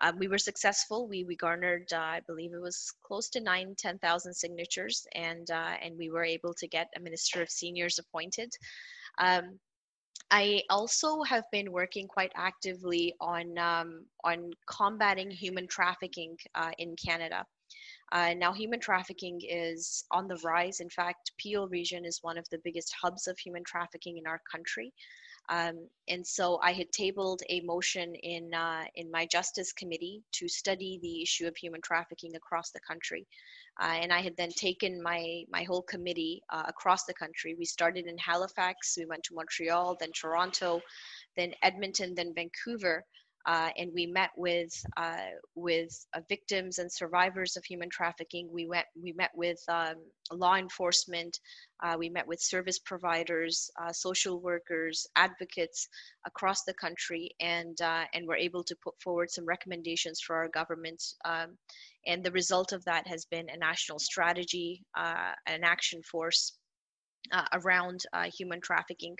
Um, 0.00 0.18
we 0.18 0.28
were 0.28 0.38
successful. 0.38 1.08
We 1.08 1.24
we 1.24 1.36
garnered 1.36 1.92
uh, 1.92 1.98
i 1.98 2.20
believe 2.26 2.52
it 2.52 2.60
was 2.60 2.92
close 3.04 3.28
to 3.30 3.40
nine 3.40 3.74
ten 3.76 3.98
thousand 3.98 4.34
signatures 4.34 5.06
and 5.14 5.50
uh, 5.50 5.74
and 5.82 5.96
we 5.98 6.10
were 6.10 6.24
able 6.24 6.54
to 6.54 6.68
get 6.68 6.88
a 6.96 7.00
minister 7.00 7.42
of 7.42 7.50
seniors 7.50 7.98
appointed. 7.98 8.52
Um, 9.18 9.58
I 10.30 10.62
also 10.70 11.22
have 11.22 11.44
been 11.52 11.70
working 11.70 12.08
quite 12.08 12.32
actively 12.34 13.14
on 13.20 13.58
um, 13.58 14.06
on 14.24 14.52
combating 14.66 15.30
human 15.30 15.66
trafficking 15.66 16.36
uh, 16.54 16.72
in 16.78 16.96
Canada. 16.96 17.46
Uh, 18.12 18.34
now, 18.34 18.52
human 18.52 18.80
trafficking 18.80 19.40
is 19.48 20.04
on 20.10 20.28
the 20.28 20.38
rise. 20.44 20.80
In 20.80 20.90
fact, 20.90 21.32
Peel 21.38 21.68
region 21.68 22.04
is 22.04 22.22
one 22.22 22.38
of 22.38 22.48
the 22.50 22.60
biggest 22.64 22.94
hubs 23.00 23.26
of 23.26 23.38
human 23.38 23.64
trafficking 23.64 24.18
in 24.18 24.26
our 24.26 24.40
country. 24.50 24.92
Um, 25.48 25.88
and 26.08 26.26
so 26.26 26.58
I 26.62 26.72
had 26.72 26.90
tabled 26.90 27.42
a 27.50 27.60
motion 27.60 28.14
in 28.14 28.54
uh, 28.54 28.84
in 28.94 29.10
my 29.10 29.26
justice 29.26 29.72
committee 29.72 30.22
to 30.32 30.48
study 30.48 30.98
the 31.02 31.22
issue 31.22 31.46
of 31.46 31.56
human 31.56 31.82
trafficking 31.82 32.34
across 32.34 32.70
the 32.70 32.80
country. 32.80 33.26
Uh, 33.80 33.98
and 34.02 34.12
I 34.12 34.20
had 34.20 34.36
then 34.36 34.50
taken 34.50 35.02
my 35.02 35.44
my 35.50 35.64
whole 35.64 35.82
committee 35.82 36.42
uh, 36.50 36.64
across 36.66 37.04
the 37.04 37.14
country. 37.14 37.54
We 37.58 37.64
started 37.64 38.06
in 38.06 38.18
Halifax, 38.18 38.96
we 38.96 39.06
went 39.06 39.24
to 39.24 39.34
Montreal, 39.34 39.96
then 39.98 40.12
Toronto, 40.12 40.80
then 41.36 41.54
Edmonton, 41.62 42.14
then 42.14 42.32
Vancouver, 42.34 43.04
uh, 43.46 43.68
and 43.76 43.90
we 43.92 44.06
met 44.06 44.30
with 44.36 44.72
uh, 44.96 45.16
with 45.54 46.06
uh, 46.14 46.20
victims 46.28 46.78
and 46.78 46.90
survivors 46.90 47.56
of 47.56 47.64
human 47.64 47.90
trafficking. 47.90 48.48
We 48.50 48.66
went 48.66 48.86
we 49.00 49.12
met 49.12 49.32
with 49.34 49.58
um, 49.68 49.96
law 50.32 50.54
enforcement. 50.54 51.38
Uh, 51.82 51.96
we 51.98 52.08
met 52.08 52.26
with 52.26 52.40
service 52.40 52.78
providers, 52.78 53.70
social 53.92 54.40
workers, 54.40 55.06
advocates 55.16 55.88
across 56.26 56.62
the 56.62 56.74
country, 56.74 57.32
and 57.40 57.76
and 58.14 58.26
were 58.26 58.36
able 58.36 58.64
to 58.64 58.76
put 58.82 58.94
forward 59.02 59.30
some 59.30 59.44
recommendations 59.44 60.20
for 60.20 60.36
our 60.36 60.48
government. 60.48 61.02
Um, 61.26 61.58
and 62.06 62.22
the 62.22 62.32
result 62.32 62.72
of 62.72 62.84
that 62.84 63.06
has 63.06 63.24
been 63.24 63.48
a 63.48 63.56
national 63.56 63.98
strategy, 63.98 64.84
an 64.96 65.64
action 65.64 66.02
force 66.02 66.52
uh, 67.32 67.44
around 67.52 68.02
uh, 68.12 68.24
human 68.36 68.60
trafficking. 68.60 69.16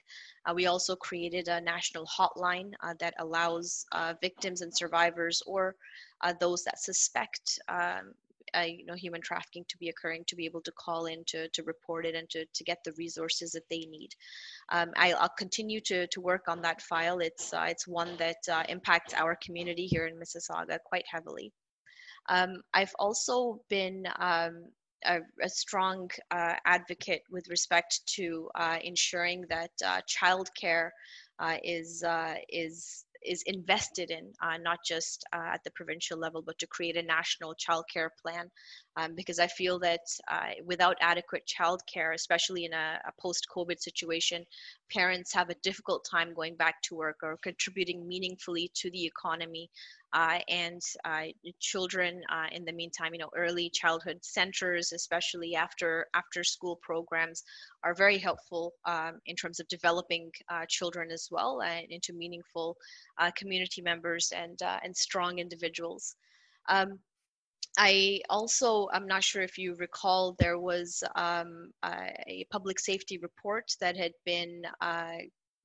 Uh, 0.46 0.54
we 0.54 0.66
also 0.66 0.96
created 0.96 1.48
a 1.48 1.60
national 1.60 2.06
hotline 2.06 2.72
uh, 2.82 2.94
that 3.00 3.14
allows 3.18 3.84
uh, 3.92 4.14
victims 4.20 4.60
and 4.60 4.74
survivors 4.74 5.42
or 5.46 5.74
uh, 6.22 6.32
those 6.40 6.62
that 6.64 6.78
suspect 6.78 7.58
um, 7.68 8.12
you 8.66 8.86
know, 8.86 8.94
human 8.94 9.20
trafficking 9.20 9.64
to 9.68 9.76
be 9.78 9.88
occurring 9.88 10.22
to 10.28 10.36
be 10.36 10.44
able 10.44 10.60
to 10.60 10.70
call 10.72 11.06
in 11.06 11.24
to, 11.26 11.48
to 11.48 11.64
report 11.64 12.06
it 12.06 12.14
and 12.14 12.30
to, 12.30 12.44
to 12.54 12.62
get 12.62 12.78
the 12.84 12.92
resources 12.96 13.50
that 13.50 13.68
they 13.68 13.80
need. 13.90 14.10
Um, 14.70 14.92
I, 14.96 15.08
will 15.08 15.28
continue 15.36 15.80
to, 15.80 16.06
to 16.06 16.20
work 16.20 16.42
on 16.46 16.62
that 16.62 16.80
file. 16.80 17.18
It's, 17.18 17.52
it's 17.52 17.88
one 17.88 18.16
that 18.18 18.36
impacts 18.68 19.12
our 19.14 19.36
community 19.42 19.86
here 19.86 20.06
in 20.06 20.14
Mississauga 20.14 20.78
quite 20.84 21.04
heavily. 21.10 21.52
Um, 22.28 22.62
I've 22.72 22.94
also 22.98 23.60
been 23.68 24.04
um, 24.18 24.64
a, 25.04 25.18
a 25.42 25.48
strong 25.48 26.10
uh, 26.30 26.54
advocate 26.64 27.22
with 27.30 27.48
respect 27.48 28.00
to 28.16 28.48
uh, 28.54 28.78
ensuring 28.82 29.44
that 29.48 29.70
uh, 29.84 30.00
childcare 30.08 30.90
uh, 31.38 31.56
is 31.62 32.02
uh, 32.02 32.34
is 32.48 33.04
is 33.26 33.42
invested 33.46 34.10
in, 34.10 34.30
uh, 34.42 34.58
not 34.62 34.78
just 34.86 35.24
at 35.32 35.58
the 35.64 35.70
provincial 35.70 36.18
level, 36.18 36.42
but 36.42 36.58
to 36.58 36.66
create 36.66 36.94
a 36.98 37.02
national 37.02 37.54
childcare 37.54 38.10
plan. 38.20 38.50
Um, 38.98 39.14
because 39.16 39.38
I 39.38 39.46
feel 39.46 39.78
that 39.78 40.00
without 40.66 40.98
adequate 41.00 41.42
childcare, 41.48 42.12
especially 42.14 42.66
in 42.66 42.74
a, 42.74 43.00
a 43.08 43.12
post 43.18 43.46
COVID 43.56 43.80
situation, 43.80 44.44
parents 44.92 45.32
have 45.32 45.48
a 45.48 45.54
difficult 45.62 46.06
time 46.08 46.34
going 46.34 46.54
back 46.56 46.82
to 46.82 46.96
work 46.96 47.16
or 47.22 47.38
contributing 47.42 48.06
meaningfully 48.06 48.70
to 48.74 48.90
the 48.90 49.06
economy. 49.06 49.70
Uh, 50.14 50.38
and 50.48 50.80
uh, 51.04 51.24
children, 51.58 52.22
uh, 52.30 52.46
in 52.52 52.64
the 52.64 52.72
meantime, 52.72 53.12
you 53.12 53.18
know, 53.18 53.30
early 53.36 53.68
childhood 53.68 54.18
centers, 54.22 54.92
especially 54.92 55.56
after 55.56 56.06
after 56.14 56.44
school 56.44 56.78
programs, 56.82 57.42
are 57.82 57.94
very 57.94 58.16
helpful 58.16 58.74
um, 58.84 59.20
in 59.26 59.34
terms 59.34 59.58
of 59.58 59.66
developing 59.66 60.30
children 60.68 61.10
as 61.10 61.28
well 61.32 61.60
into 61.90 62.12
meaningful 62.12 62.76
community 63.36 63.82
members 63.82 64.32
and 64.34 64.60
and 64.84 64.96
strong 64.96 65.40
individuals. 65.40 66.14
Um, 66.68 67.00
I 67.76 68.20
also, 68.30 68.88
I'm 68.92 69.08
not 69.08 69.24
sure 69.24 69.42
if 69.42 69.58
you 69.58 69.74
recall, 69.74 70.36
there 70.38 70.60
was 70.60 71.02
um, 71.16 71.72
a 71.84 72.46
public 72.52 72.78
safety 72.78 73.18
report 73.18 73.64
that 73.80 73.96
had 73.96 74.12
been 74.24 74.62
uh, 74.80 75.18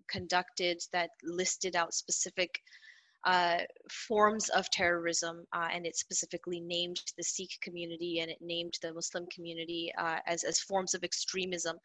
conducted 0.09 0.81
that 0.91 1.11
listed 1.23 1.75
out 1.75 1.93
specific 1.93 2.59
uh, 3.25 3.57
forms 4.07 4.47
of 4.49 4.69
terrorism, 4.69 5.45
uh, 5.53 5.67
and 5.73 5.85
it 5.85 5.95
specifically 5.95 6.61
named 6.61 7.01
the 7.17 7.23
Sikh 7.23 7.59
community 7.61 8.19
and 8.19 8.31
it 8.31 8.37
named 8.41 8.75
the 8.81 8.93
Muslim 8.93 9.25
community 9.33 9.91
uh, 9.97 10.19
as, 10.25 10.43
as 10.43 10.59
forms 10.59 10.93
of 10.93 11.03
extremism. 11.03 11.77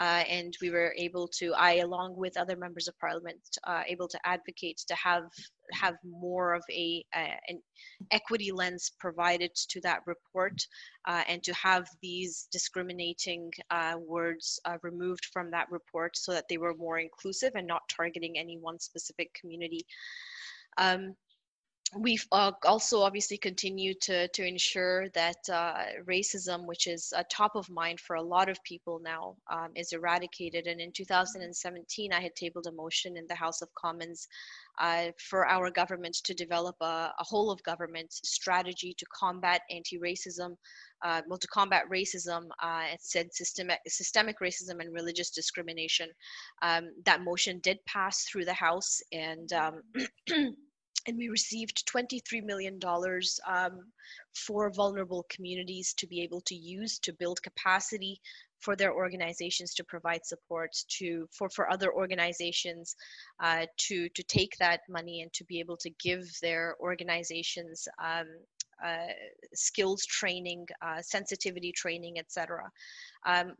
Uh, 0.00 0.24
and 0.28 0.56
we 0.60 0.70
were 0.70 0.92
able 0.96 1.28
to, 1.28 1.52
I, 1.54 1.76
along 1.76 2.16
with 2.16 2.36
other 2.36 2.56
members 2.56 2.88
of 2.88 2.98
parliament, 2.98 3.40
uh, 3.64 3.82
able 3.86 4.08
to 4.08 4.18
advocate 4.24 4.78
to 4.88 4.94
have 4.96 5.24
have 5.72 5.94
more 6.04 6.54
of 6.54 6.64
a, 6.68 7.04
an 7.14 7.62
equity 8.10 8.50
lens 8.50 8.90
provided 8.98 9.54
to 9.54 9.80
that 9.82 10.00
report, 10.04 10.60
uh, 11.06 11.22
and 11.28 11.44
to 11.44 11.54
have 11.54 11.86
these 12.02 12.48
discriminating 12.50 13.52
words 14.00 14.58
removed 14.82 15.26
from 15.32 15.48
that 15.52 15.70
report 15.70 16.16
so 16.16 16.32
that 16.32 16.46
they 16.48 16.58
were 16.58 16.74
more 16.74 16.98
inclusive 16.98 17.52
and 17.54 17.68
not 17.68 17.82
targeting 17.88 18.36
any 18.36 18.58
one 18.58 18.80
specific 18.80 19.32
community. 19.40 19.86
Um, 20.78 21.16
we've 21.96 22.26
uh, 22.30 22.52
also 22.64 23.00
obviously 23.00 23.36
continued 23.36 24.00
to, 24.00 24.28
to 24.28 24.46
ensure 24.46 25.08
that 25.10 25.36
uh, 25.52 25.84
racism, 26.06 26.66
which 26.66 26.86
is 26.86 27.12
uh, 27.16 27.22
top 27.30 27.56
of 27.56 27.68
mind 27.68 27.98
for 27.98 28.16
a 28.16 28.22
lot 28.22 28.48
of 28.48 28.62
people 28.62 29.00
now, 29.02 29.36
um, 29.50 29.70
is 29.74 29.92
eradicated. 29.92 30.66
And 30.66 30.80
in 30.80 30.92
2017, 30.92 32.12
I 32.12 32.20
had 32.20 32.34
tabled 32.36 32.66
a 32.66 32.72
motion 32.72 33.16
in 33.16 33.26
the 33.28 33.34
House 33.34 33.60
of 33.60 33.68
Commons 33.74 34.28
uh, 34.78 35.06
for 35.18 35.46
our 35.46 35.70
government 35.70 36.14
to 36.24 36.32
develop 36.32 36.76
a, 36.80 37.12
a, 37.18 37.24
whole 37.24 37.50
of 37.50 37.62
government 37.64 38.12
strategy 38.12 38.94
to 38.96 39.04
combat 39.12 39.62
anti-racism, 39.68 40.54
uh, 41.04 41.22
well, 41.26 41.38
to 41.38 41.48
combat 41.48 41.82
racism, 41.92 42.44
it 42.92 43.00
said 43.02 43.26
systemic, 43.32 43.80
systemic 43.88 44.36
racism 44.40 44.80
and 44.80 44.92
religious 44.92 45.30
discrimination. 45.30 46.08
Um, 46.62 46.90
that 47.04 47.22
motion 47.22 47.58
did 47.62 47.78
pass 47.86 48.24
through 48.24 48.44
the 48.44 48.54
House 48.54 49.00
and 49.12 49.52
um, 49.52 49.82
and 51.06 51.16
we 51.16 51.28
received 51.28 51.86
$23 51.86 52.44
million 52.44 52.78
um, 53.46 53.80
for 54.34 54.70
vulnerable 54.70 55.24
communities 55.28 55.94
to 55.94 56.06
be 56.06 56.22
able 56.22 56.40
to 56.42 56.54
use 56.54 56.98
to 57.00 57.12
build 57.12 57.42
capacity 57.42 58.20
for 58.60 58.76
their 58.76 58.92
organizations 58.92 59.72
to 59.74 59.84
provide 59.84 60.24
support 60.24 60.70
to 60.88 61.26
for, 61.32 61.48
for 61.48 61.72
other 61.72 61.92
organizations 61.92 62.94
uh, 63.42 63.64
to 63.78 64.08
to 64.10 64.22
take 64.24 64.54
that 64.58 64.80
money 64.88 65.22
and 65.22 65.32
to 65.32 65.44
be 65.44 65.58
able 65.58 65.78
to 65.78 65.90
give 65.98 66.24
their 66.42 66.76
organizations 66.80 67.88
um, 68.02 68.26
uh, 68.84 69.12
skills 69.54 70.06
training, 70.06 70.66
uh, 70.82 71.02
sensitivity 71.02 71.72
training, 71.72 72.18
etc. 72.18 72.70
Um, 73.26 73.52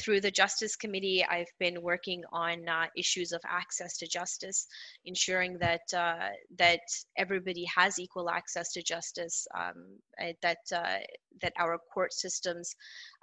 through 0.00 0.20
the 0.20 0.30
Justice 0.30 0.76
Committee, 0.76 1.24
I've 1.24 1.52
been 1.58 1.82
working 1.82 2.22
on 2.32 2.68
uh, 2.68 2.86
issues 2.96 3.32
of 3.32 3.40
access 3.48 3.96
to 3.98 4.06
justice, 4.06 4.66
ensuring 5.04 5.58
that 5.58 5.82
uh, 5.96 6.28
that 6.58 6.80
everybody 7.16 7.64
has 7.64 7.98
equal 7.98 8.28
access 8.28 8.72
to 8.72 8.82
justice, 8.82 9.46
um, 9.58 9.98
uh, 10.20 10.32
that 10.42 10.58
uh, 10.74 10.98
that 11.40 11.52
our 11.58 11.78
court 11.92 12.12
systems 12.12 12.74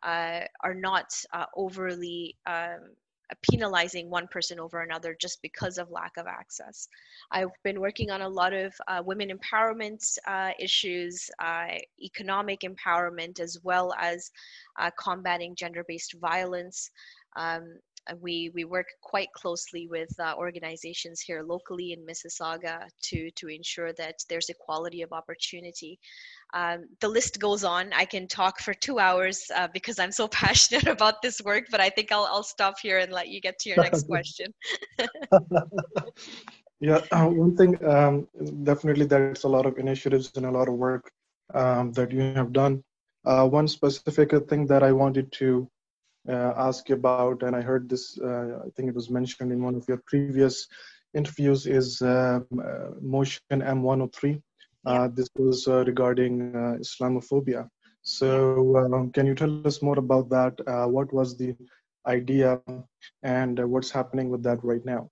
uh, 0.04 0.42
are 0.64 0.74
not 0.74 1.10
overly 1.56 2.36
um, 2.46 2.96
penalizing 3.50 4.10
one 4.10 4.28
person 4.28 4.60
over 4.60 4.82
another 4.82 5.16
just 5.20 5.42
because 5.42 5.78
of 5.78 5.92
lack 5.92 6.18
of 6.18 6.28
access. 6.28 6.88
I've 7.32 7.52
been 7.64 7.80
working 7.80 8.10
on 8.10 8.22
a 8.22 8.30
lot 8.30 8.54
of 8.54 8.74
uh, 8.88 9.02
women 9.06 9.30
empowerment 9.30 10.04
uh, 10.28 10.52
issues, 10.60 11.30
uh, 11.40 11.78
economic 12.02 12.62
empowerment, 12.62 13.40
as 13.40 13.58
well 13.64 13.94
as 14.00 14.32
uh, 14.80 14.92
combating 15.00 15.56
gender 15.56 15.84
based 15.88 16.16
violence. 16.20 16.90
Um, 17.36 17.80
we, 18.22 18.52
we 18.54 18.66
work 18.66 18.88
quite 19.02 19.32
closely 19.34 19.88
with 19.88 20.10
uh, 20.20 20.36
organizations 20.38 21.22
here 21.22 21.44
locally 21.44 21.94
in 21.94 22.06
Mississauga 22.06 22.88
to, 23.04 23.30
to 23.32 23.48
ensure 23.48 23.94
that 23.94 24.16
there's 24.30 24.50
equality 24.50 25.02
of 25.02 25.12
opportunity. 25.12 26.00
Um, 26.54 26.86
the 27.00 27.10
list 27.10 27.40
goes 27.40 27.64
on. 27.64 27.94
I 27.94 28.06
can 28.06 28.28
talk 28.28 28.60
for 28.60 28.74
two 28.74 29.00
hours 29.00 29.44
uh, 29.56 29.68
because 29.74 30.00
I'm 30.00 30.12
so 30.12 30.28
passionate 30.44 30.88
about 30.88 31.22
this 31.22 31.42
work, 31.42 31.66
but 31.72 31.80
I 31.80 31.90
think 31.90 32.12
I'll, 32.12 32.28
I'll 32.32 32.44
stop 32.44 32.76
here 32.82 33.00
and 33.00 33.12
let 33.12 33.30
you 33.30 33.42
get 33.42 33.60
to 33.60 33.70
your 33.70 33.84
next 33.84 34.08
question. 34.08 34.54
yeah, 36.80 37.02
uh, 37.12 37.28
one 37.28 37.56
thing, 37.56 37.84
um, 37.86 38.28
definitely 38.64 39.06
there's 39.06 39.44
a 39.44 39.50
lot 39.50 39.66
of 39.66 39.78
initiatives 39.78 40.32
and 40.36 40.46
a 40.46 40.52
lot 40.52 40.68
of 40.68 40.76
work 40.76 41.12
um, 41.54 41.92
that 41.94 42.12
you 42.12 42.22
have 42.22 42.54
done. 42.54 42.84
Uh, 43.26 43.48
one 43.48 43.68
specific 43.68 44.32
thing 44.50 44.66
that 44.66 44.82
I 44.82 44.92
wanted 44.92 45.32
to 45.34 45.70
uh, 46.28 46.54
ask 46.58 46.90
you 46.90 46.96
about, 46.96 47.44
and 47.44 47.56
I 47.56 47.62
heard 47.62 47.90
this, 47.90 48.20
uh, 48.20 48.60
I 48.66 48.70
think 48.76 48.90
it 48.90 48.96
was 48.96 49.10
mentioned 49.10 49.52
in 49.52 49.64
one 49.64 49.76
of 49.76 49.88
your 49.88 50.02
previous 50.06 50.68
interviews, 51.14 51.66
is 51.66 52.02
um, 52.02 52.46
uh, 52.62 52.90
Motion 53.02 53.42
M103. 53.52 54.42
Uh, 54.86 55.10
this 55.14 55.28
was 55.36 55.68
uh, 55.68 55.84
regarding 55.86 56.56
uh, 56.56 56.78
Islamophobia. 56.80 57.68
So, 58.02 58.78
um, 58.78 59.12
can 59.12 59.26
you 59.26 59.36
tell 59.36 59.68
us 59.68 59.82
more 59.82 60.00
about 60.00 60.30
that? 60.30 60.54
what 60.90 61.12
was 61.14 61.38
the 61.38 61.56
idea, 62.08 62.62
and 63.24 63.60
what's 63.70 63.92
happening 63.92 64.30
with 64.30 64.42
that 64.44 64.64
right 64.64 64.84
now? 64.86 65.10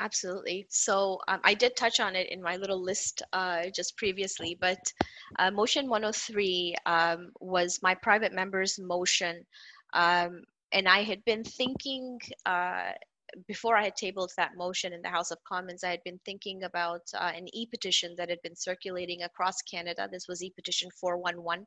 Absolutely. 0.00 0.66
So 0.70 1.18
um, 1.28 1.40
I 1.44 1.52
did 1.52 1.76
touch 1.76 2.00
on 2.00 2.16
it 2.16 2.30
in 2.30 2.40
my 2.40 2.56
little 2.56 2.82
list 2.82 3.22
uh, 3.34 3.64
just 3.74 3.98
previously, 3.98 4.56
but 4.58 4.78
uh, 5.38 5.50
Motion 5.50 5.90
103 5.90 6.74
um, 6.86 7.30
was 7.38 7.80
my 7.82 7.94
private 7.94 8.32
members' 8.32 8.78
motion. 8.78 9.44
Um, 9.92 10.42
and 10.72 10.88
I 10.88 11.02
had 11.02 11.24
been 11.24 11.44
thinking 11.44 12.20
uh, 12.46 12.92
before 13.46 13.76
I 13.76 13.84
had 13.84 13.96
tabled 13.96 14.32
that 14.36 14.56
motion 14.56 14.92
in 14.92 15.02
the 15.02 15.08
House 15.08 15.30
of 15.30 15.38
Commons, 15.44 15.84
I 15.84 15.90
had 15.90 16.02
been 16.04 16.20
thinking 16.24 16.64
about 16.64 17.02
uh, 17.14 17.32
an 17.34 17.46
e 17.54 17.66
petition 17.66 18.14
that 18.16 18.28
had 18.28 18.42
been 18.42 18.56
circulating 18.56 19.22
across 19.22 19.62
Canada. 19.62 20.08
This 20.10 20.28
was 20.28 20.42
e 20.42 20.52
petition 20.54 20.90
411 21.00 21.66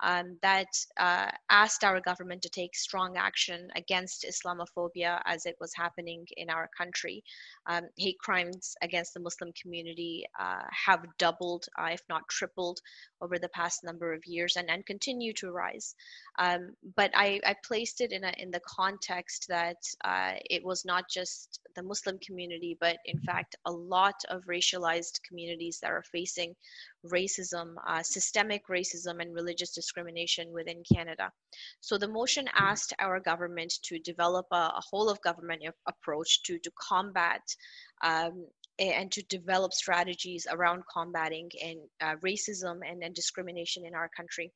um, 0.00 0.36
that 0.42 0.68
uh, 0.98 1.30
asked 1.50 1.84
our 1.84 2.00
government 2.00 2.42
to 2.42 2.48
take 2.48 2.76
strong 2.76 3.16
action 3.16 3.68
against 3.76 4.24
Islamophobia 4.24 5.20
as 5.26 5.46
it 5.46 5.56
was 5.60 5.74
happening 5.74 6.26
in 6.36 6.50
our 6.50 6.68
country. 6.76 7.24
Um, 7.66 7.84
hate 7.96 8.18
crimes 8.18 8.74
against 8.82 9.14
the 9.14 9.20
Muslim 9.20 9.52
community 9.60 10.24
uh, 10.38 10.62
have 10.70 11.04
doubled, 11.18 11.66
uh, 11.78 11.90
if 11.92 12.02
not 12.08 12.28
tripled, 12.28 12.80
over 13.20 13.38
the 13.38 13.48
past 13.48 13.84
number 13.84 14.12
of 14.12 14.24
years 14.26 14.56
and, 14.56 14.70
and 14.70 14.86
continue 14.86 15.32
to 15.34 15.50
rise. 15.50 15.94
Um, 16.38 16.74
but 16.96 17.10
I, 17.14 17.40
I, 17.44 17.56
placed 17.64 18.00
it 18.00 18.12
in, 18.12 18.22
a, 18.22 18.32
in 18.38 18.50
the 18.50 18.60
context 18.60 19.46
that 19.48 19.76
uh, 20.04 20.34
it 20.48 20.64
was 20.64 20.84
not 20.84 21.04
just 21.10 21.60
the 21.74 21.82
Muslim 21.82 22.18
community, 22.18 22.76
but 22.80 22.98
in 23.04 23.18
fact, 23.20 23.56
a 23.64 23.72
lot 23.72 24.14
of 24.28 24.44
racialized 24.44 25.20
communities 25.26 25.80
that 25.80 25.90
are 25.90 26.04
facing 26.12 26.54
racism, 27.06 27.74
uh, 27.86 28.02
systemic 28.02 28.66
racism, 28.68 29.20
and 29.20 29.34
religious 29.34 29.72
discrimination 29.72 30.52
within 30.52 30.82
Canada. 30.92 31.30
So 31.80 31.98
the 31.98 32.08
motion 32.08 32.46
mm-hmm. 32.46 32.64
asked 32.64 32.94
our 32.98 33.20
government 33.20 33.72
to 33.84 33.98
develop 33.98 34.46
a, 34.52 34.56
a 34.76 34.82
whole 34.90 35.08
of 35.08 35.20
government 35.22 35.62
approach 35.86 36.42
to, 36.44 36.58
to 36.58 36.70
combat 36.80 37.42
um, 38.02 38.46
and 38.78 39.10
to 39.12 39.22
develop 39.24 39.72
strategies 39.72 40.46
around 40.50 40.82
combating 40.92 41.50
and 41.64 41.78
uh, 42.00 42.14
racism 42.24 42.80
and, 42.88 43.02
and 43.02 43.14
discrimination 43.14 43.84
in 43.84 43.94
our 43.94 44.08
country. 44.16 44.52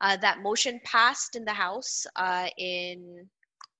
Uh, 0.00 0.16
that 0.16 0.42
motion 0.42 0.80
passed 0.84 1.34
in 1.36 1.44
the 1.44 1.52
House 1.52 2.06
uh, 2.16 2.48
in 2.56 3.28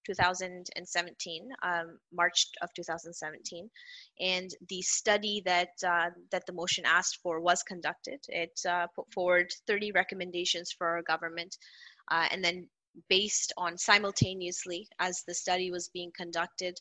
2017, 0.09 1.49
um, 1.63 1.99
March 2.13 2.49
of 2.63 2.73
2017, 2.75 3.69
and 4.21 4.51
the 4.69 4.81
study 4.83 5.43
that 5.45 5.71
uh, 5.87 6.11
that 6.31 6.47
the 6.47 6.53
motion 6.53 6.85
asked 6.87 7.19
for 7.23 7.41
was 7.41 7.63
conducted. 7.63 8.21
It 8.29 8.59
uh, 8.69 8.87
put 8.97 9.13
forward 9.13 9.53
30 9.67 9.93
recommendations 9.93 10.73
for 10.73 10.87
our 10.89 11.03
government, 11.03 11.59
uh, 12.11 12.27
and 12.33 12.43
then 12.43 12.69
based 13.09 13.53
on 13.57 13.77
simultaneously 13.77 14.89
as 14.99 15.23
the 15.27 15.35
study 15.35 15.71
was 15.71 15.91
being 15.91 16.13
conducted, 16.17 16.81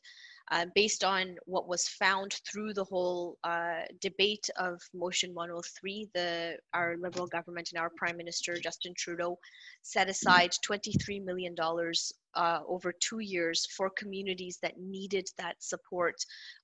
uh, 0.52 0.66
based 0.76 1.04
on 1.04 1.36
what 1.46 1.68
was 1.68 1.88
found 1.88 2.34
through 2.50 2.74
the 2.74 2.84
whole 2.84 3.38
uh, 3.44 3.82
debate 4.02 4.50
of 4.58 4.82
Motion 4.94 5.34
103, 5.34 6.10
the 6.14 6.58
our 6.74 6.96
Liberal 6.98 7.28
government 7.28 7.70
and 7.74 7.82
our 7.82 7.92
Prime 7.96 8.18
Minister 8.18 8.58
Justin 8.58 8.94
Trudeau 8.98 9.38
set 9.82 10.10
aside 10.10 10.52
23 10.64 11.20
million 11.20 11.54
dollars 11.56 12.14
uh, 12.36 12.60
over 12.68 12.94
two 12.94 13.20
years 13.20 13.68
for 13.76 13.90
communities 13.90 14.60
that 14.62 14.78
needed 14.78 15.28
that 15.38 15.56
support 15.60 16.16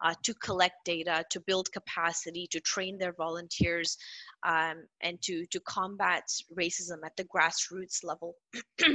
uh, 0.01 0.13
to 0.23 0.33
collect 0.35 0.75
data, 0.85 1.23
to 1.31 1.39
build 1.41 1.71
capacity, 1.71 2.47
to 2.51 2.59
train 2.59 2.97
their 2.97 3.13
volunteers, 3.13 3.97
um, 4.45 4.85
and 5.01 5.21
to 5.21 5.45
to 5.47 5.59
combat 5.61 6.23
racism 6.57 6.99
at 7.05 7.15
the 7.17 7.25
grassroots 7.25 8.03
level. 8.03 8.35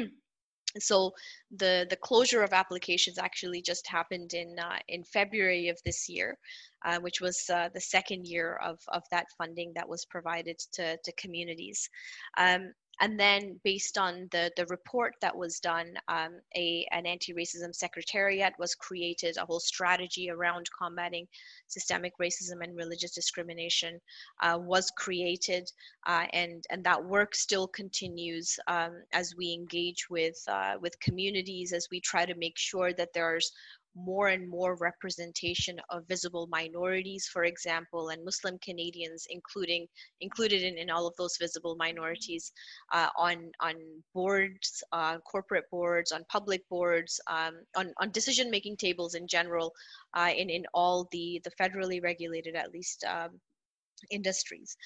so 0.78 1.12
the 1.50 1.86
the 1.88 1.96
closure 1.96 2.42
of 2.42 2.52
applications 2.52 3.18
actually 3.18 3.62
just 3.62 3.86
happened 3.86 4.34
in 4.34 4.58
uh, 4.58 4.78
in 4.88 5.04
February 5.04 5.68
of 5.68 5.78
this 5.84 6.08
year, 6.08 6.36
uh, 6.84 6.98
which 7.00 7.20
was 7.20 7.48
uh, 7.52 7.68
the 7.74 7.80
second 7.80 8.26
year 8.26 8.56
of 8.62 8.78
of 8.88 9.02
that 9.10 9.26
funding 9.36 9.72
that 9.74 9.88
was 9.88 10.04
provided 10.04 10.58
to 10.72 10.96
to 11.04 11.12
communities. 11.12 11.88
Um, 12.36 12.72
and 13.00 13.18
then 13.18 13.60
based 13.62 13.96
on 13.96 14.28
the, 14.32 14.50
the 14.56 14.66
report 14.66 15.14
that 15.20 15.36
was 15.36 15.60
done, 15.60 15.94
um, 16.08 16.40
a, 16.56 16.86
an 16.90 17.06
anti-racism 17.06 17.74
secretariat 17.74 18.52
was 18.58 18.74
created, 18.74 19.36
a 19.36 19.46
whole 19.46 19.60
strategy 19.60 20.30
around 20.30 20.68
combating 20.76 21.26
systemic 21.68 22.12
racism 22.20 22.62
and 22.62 22.76
religious 22.76 23.12
discrimination 23.12 24.00
uh, 24.42 24.58
was 24.60 24.90
created, 24.96 25.70
uh, 26.06 26.26
and, 26.32 26.64
and 26.70 26.82
that 26.84 27.04
work 27.04 27.34
still 27.34 27.68
continues 27.68 28.58
um, 28.66 29.02
as 29.12 29.34
we 29.36 29.52
engage 29.52 30.10
with, 30.10 30.42
uh, 30.48 30.74
with 30.80 30.98
communities, 31.00 31.72
as 31.72 31.88
we 31.90 32.00
try 32.00 32.26
to 32.26 32.34
make 32.34 32.58
sure 32.58 32.92
that 32.92 33.12
there's 33.14 33.52
more 34.04 34.28
and 34.28 34.48
more 34.48 34.76
representation 34.76 35.78
of 35.90 36.06
visible 36.08 36.46
minorities, 36.50 37.26
for 37.32 37.44
example, 37.44 38.08
and 38.10 38.24
Muslim 38.24 38.58
Canadians, 38.58 39.26
including 39.30 39.86
included 40.20 40.62
in, 40.62 40.78
in 40.78 40.90
all 40.90 41.06
of 41.06 41.14
those 41.16 41.36
visible 41.40 41.76
minorities, 41.76 42.52
uh, 42.92 43.08
on 43.16 43.50
on 43.60 43.74
boards, 44.14 44.82
uh, 44.92 45.18
corporate 45.18 45.68
boards, 45.70 46.12
on 46.12 46.24
public 46.30 46.62
boards, 46.68 47.20
um, 47.28 47.54
on 47.76 47.92
on 48.00 48.10
decision 48.10 48.50
making 48.50 48.76
tables 48.76 49.14
in 49.14 49.26
general, 49.26 49.72
uh, 50.14 50.30
in 50.36 50.48
in 50.50 50.64
all 50.74 51.08
the 51.12 51.40
the 51.44 51.50
federally 51.60 52.02
regulated 52.02 52.54
at 52.54 52.72
least 52.72 53.04
um, 53.04 53.40
industries. 54.10 54.76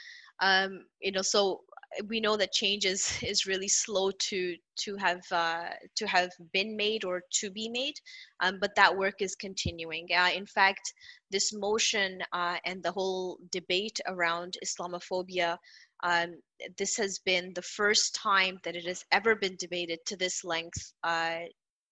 Um, 0.40 0.86
you 1.00 1.12
know, 1.12 1.22
so 1.22 1.60
we 2.08 2.20
know 2.20 2.36
that 2.36 2.52
change 2.52 2.84
is, 2.84 3.12
is 3.22 3.46
really 3.46 3.68
slow 3.68 4.10
to 4.10 4.56
to 4.76 4.96
have 4.96 5.22
uh, 5.30 5.70
to 5.96 6.06
have 6.06 6.30
been 6.52 6.76
made 6.76 7.04
or 7.04 7.22
to 7.40 7.50
be 7.50 7.68
made, 7.68 7.94
um, 8.40 8.58
but 8.60 8.74
that 8.76 8.96
work 8.96 9.20
is 9.20 9.34
continuing. 9.34 10.06
Uh, 10.16 10.30
in 10.34 10.46
fact, 10.46 10.92
this 11.30 11.52
motion 11.52 12.20
uh, 12.32 12.56
and 12.64 12.82
the 12.82 12.92
whole 12.92 13.38
debate 13.50 14.00
around 14.06 14.56
Islamophobia, 14.64 15.58
um, 16.02 16.34
this 16.78 16.96
has 16.96 17.18
been 17.18 17.52
the 17.54 17.62
first 17.62 18.14
time 18.14 18.58
that 18.64 18.76
it 18.76 18.86
has 18.86 19.04
ever 19.12 19.34
been 19.34 19.56
debated 19.58 19.98
to 20.06 20.16
this 20.16 20.44
length, 20.44 20.92
uh, 21.04 21.40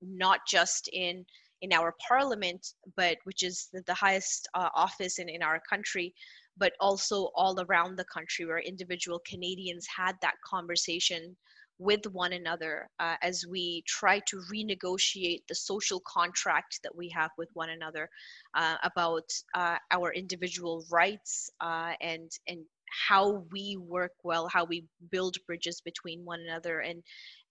not 0.03 0.41
just 0.49 0.89
in 0.93 1.25
in 1.63 1.73
our 1.73 1.95
parliament, 2.09 2.75
but 2.97 3.19
which 3.25 3.43
is 3.43 3.69
the, 3.73 3.83
the 3.87 3.95
highest 3.95 4.49
uh, 4.55 4.71
office 4.75 5.19
in, 5.19 5.29
in 5.29 5.43
our 5.43 5.61
country, 5.69 6.15
but 6.61 6.75
also 6.79 7.31
all 7.35 7.59
around 7.63 7.97
the 7.97 8.05
country 8.05 8.45
where 8.45 8.61
individual 8.61 9.21
Canadians 9.27 9.87
had 9.97 10.15
that 10.23 10.35
conversation 10.45 11.37
with 11.81 12.05
one 12.13 12.35
another 12.35 12.91
uh, 13.01 13.17
as 13.23 13.47
we 13.49 13.83
try 13.87 14.21
to 14.29 14.43
renegotiate 14.53 15.41
the 15.49 15.55
social 15.55 16.01
contract 16.07 16.79
that 16.83 16.95
we 16.95 17.09
have 17.09 17.31
with 17.39 17.49
one 17.55 17.71
another 17.71 18.09
uh, 18.55 18.77
about 18.85 19.25
uh, 19.55 19.79
our 19.91 20.13
individual 20.13 20.85
rights 20.91 21.51
uh, 21.63 21.93
and 22.03 22.31
and 22.47 22.61
how 23.09 23.45
we 23.53 23.79
work 23.79 24.13
well, 24.25 24.49
how 24.49 24.65
we 24.65 24.85
build 25.11 25.37
bridges 25.47 25.81
between 25.81 26.25
one 26.25 26.41
another, 26.41 26.81
and 26.81 27.03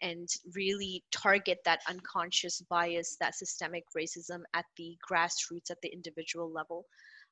and 0.02 0.28
really 0.54 1.04
target 1.12 1.58
that 1.66 1.80
unconscious 1.90 2.62
bias, 2.70 3.18
that 3.20 3.36
systemic 3.36 3.84
racism 3.98 4.42
at 4.54 4.66
the 4.78 4.96
grassroots, 5.10 5.72
at 5.72 5.82
the 5.82 5.92
individual 5.92 6.52
level. 6.52 6.86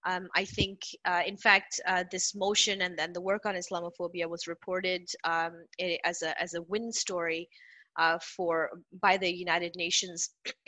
Um, 0.05 0.27
I 0.35 0.45
think, 0.45 0.79
uh, 1.05 1.23
in 1.25 1.37
fact, 1.37 1.81
uh, 1.87 2.03
this 2.11 2.35
motion 2.35 2.81
and 2.81 2.97
then 2.97 3.13
the 3.13 3.21
work 3.21 3.45
on 3.45 3.55
Islamophobia 3.55 4.29
was 4.29 4.47
reported 4.47 5.07
um, 5.23 5.65
as 6.05 6.21
a 6.21 6.39
as 6.41 6.53
a 6.53 6.61
win 6.63 6.91
story 6.91 7.49
uh, 7.97 8.17
for 8.19 8.69
by 9.01 9.17
the 9.17 9.33
United 9.33 9.75
Nations 9.75 10.29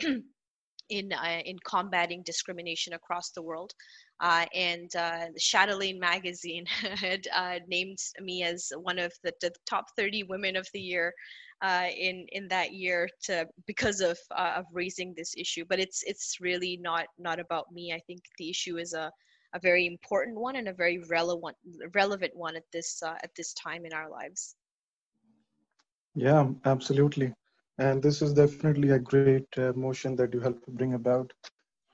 in 0.90 1.12
uh, 1.12 1.40
in 1.44 1.56
combating 1.64 2.22
discrimination 2.24 2.92
across 2.92 3.30
the 3.30 3.42
world. 3.42 3.72
Uh, 4.20 4.44
and 4.54 4.94
uh, 4.96 5.26
the 5.32 5.40
Chatelaine 5.40 5.98
magazine 5.98 6.66
had 6.96 7.26
uh, 7.34 7.58
named 7.68 7.98
me 8.20 8.42
as 8.42 8.70
one 8.82 8.98
of 8.98 9.12
the, 9.24 9.32
the, 9.40 9.50
top 9.66 9.86
30 9.96 10.24
women 10.24 10.56
of 10.56 10.68
the 10.74 10.80
year 10.80 11.14
uh, 11.62 11.88
in 11.96 12.26
in 12.32 12.48
that 12.48 12.72
year 12.72 13.08
to 13.24 13.46
because 13.66 14.00
of 14.00 14.18
uh, 14.36 14.54
of 14.56 14.66
raising 14.72 15.14
this 15.14 15.34
issue. 15.36 15.64
But 15.68 15.80
it's 15.80 16.02
it's 16.04 16.38
really 16.40 16.78
not 16.80 17.06
not 17.18 17.38
about 17.38 17.72
me. 17.72 17.92
I 17.92 18.00
think 18.06 18.20
the 18.38 18.50
issue 18.50 18.78
is 18.78 18.92
a 18.92 19.10
a 19.52 19.60
very 19.60 19.86
important 19.86 20.38
one 20.38 20.56
and 20.56 20.68
a 20.68 20.72
very 20.72 20.98
relevant 21.10 21.56
relevant 21.94 22.36
one 22.36 22.56
at 22.56 22.64
this 22.72 23.02
at 23.02 23.30
this 23.36 23.52
time 23.54 23.84
in 23.84 23.92
our 23.92 24.08
lives. 24.10 24.56
Yeah, 26.14 26.48
absolutely. 26.64 27.34
And 27.78 28.02
this 28.02 28.22
is 28.22 28.34
definitely 28.34 28.90
a 28.90 28.98
great 28.98 29.46
uh, 29.58 29.72
motion 29.74 30.16
that 30.16 30.34
you 30.34 30.40
help 30.40 30.66
bring 30.66 30.94
about. 30.94 31.32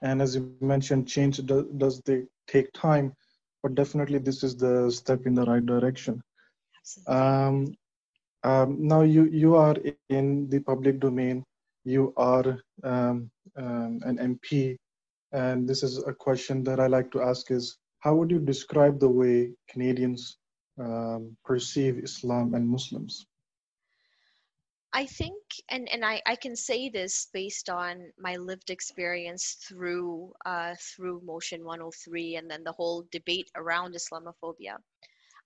And 0.02 0.20
as 0.20 0.34
you 0.34 0.40
mentioned, 0.42 1.08
change 1.08 1.38
do, 1.38 1.70
does 1.76 2.00
they 2.02 2.24
take 2.46 2.72
time, 2.72 3.12
but 3.62 3.74
definitely 3.74 4.18
this 4.18 4.42
is 4.42 4.56
the 4.56 4.90
step 4.90 5.26
in 5.26 5.34
the 5.34 5.44
right 5.44 5.64
direction. 5.64 6.22
Um, 7.06 7.74
um, 8.46 8.76
now 8.78 9.02
you 9.02 9.24
you 9.24 9.56
are 9.56 9.76
in 10.08 10.48
the 10.48 10.60
public 10.60 11.00
domain. 11.00 11.42
You 11.84 12.12
are 12.16 12.62
um, 12.84 13.30
um 13.56 14.00
an 14.10 14.16
MP, 14.18 14.76
and 15.32 15.68
this 15.68 15.82
is 15.82 15.98
a 15.98 16.14
question 16.14 16.62
that 16.64 16.78
I 16.78 16.86
like 16.86 17.10
to 17.12 17.22
ask: 17.22 17.50
is 17.50 17.76
how 17.98 18.14
would 18.14 18.30
you 18.30 18.38
describe 18.38 19.00
the 19.00 19.08
way 19.08 19.52
Canadians 19.68 20.38
um, 20.78 21.36
perceive 21.44 21.98
Islam 21.98 22.54
and 22.54 22.68
Muslims? 22.68 23.26
I 24.92 25.04
think, 25.04 25.42
and, 25.68 25.88
and 25.92 26.02
I, 26.04 26.22
I 26.24 26.36
can 26.36 26.56
say 26.56 26.88
this 26.88 27.28
based 27.34 27.68
on 27.68 28.12
my 28.18 28.36
lived 28.36 28.70
experience 28.70 29.58
through 29.68 30.32
uh, 30.46 30.74
through 30.80 31.20
Motion 31.24 31.64
103 31.64 32.36
and 32.36 32.50
then 32.50 32.62
the 32.64 32.72
whole 32.72 33.04
debate 33.10 33.50
around 33.56 33.94
Islamophobia. 33.94 34.78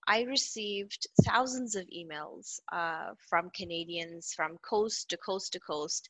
I 0.07 0.23
received 0.23 1.07
thousands 1.25 1.77
of 1.77 1.87
emails 1.87 2.59
uh, 2.73 3.13
from 3.29 3.51
Canadians 3.51 4.33
from 4.35 4.59
coast 4.59 5.09
to 5.11 5.17
coast 5.17 5.53
to 5.53 5.61
coast 5.61 6.09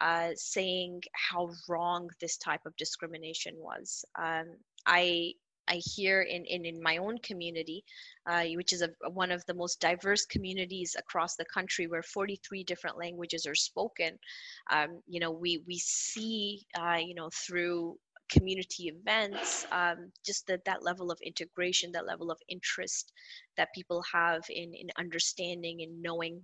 uh, 0.00 0.30
saying 0.34 1.02
how 1.12 1.50
wrong 1.68 2.10
this 2.20 2.36
type 2.36 2.64
of 2.66 2.76
discrimination 2.76 3.54
was. 3.58 4.04
Um, 4.18 4.56
I 4.86 5.34
I 5.68 5.76
hear 5.76 6.22
in, 6.22 6.44
in, 6.44 6.64
in 6.64 6.82
my 6.82 6.96
own 6.96 7.18
community, 7.18 7.84
uh, 8.26 8.44
which 8.54 8.72
is 8.72 8.82
a, 8.82 8.90
one 9.10 9.30
of 9.30 9.44
the 9.46 9.54
most 9.54 9.80
diverse 9.80 10.26
communities 10.26 10.96
across 10.98 11.36
the 11.36 11.44
country 11.44 11.86
where 11.86 12.02
43 12.02 12.64
different 12.64 12.98
languages 12.98 13.46
are 13.46 13.54
spoken. 13.54 14.18
Um, 14.70 15.00
you 15.06 15.20
know, 15.20 15.30
we, 15.30 15.62
we 15.66 15.78
see, 15.78 16.66
uh, 16.78 16.98
you 17.00 17.14
know, 17.14 17.30
through 17.46 17.96
community 18.32 18.84
events, 18.88 19.66
um, 19.72 20.10
just 20.24 20.46
that, 20.46 20.64
that 20.64 20.82
level 20.82 21.10
of 21.10 21.18
integration, 21.22 21.92
that 21.92 22.06
level 22.06 22.30
of 22.30 22.38
interest 22.48 23.12
that 23.56 23.74
people 23.74 24.02
have 24.12 24.42
in, 24.48 24.72
in 24.74 24.88
understanding 24.98 25.82
and 25.82 26.02
knowing 26.02 26.40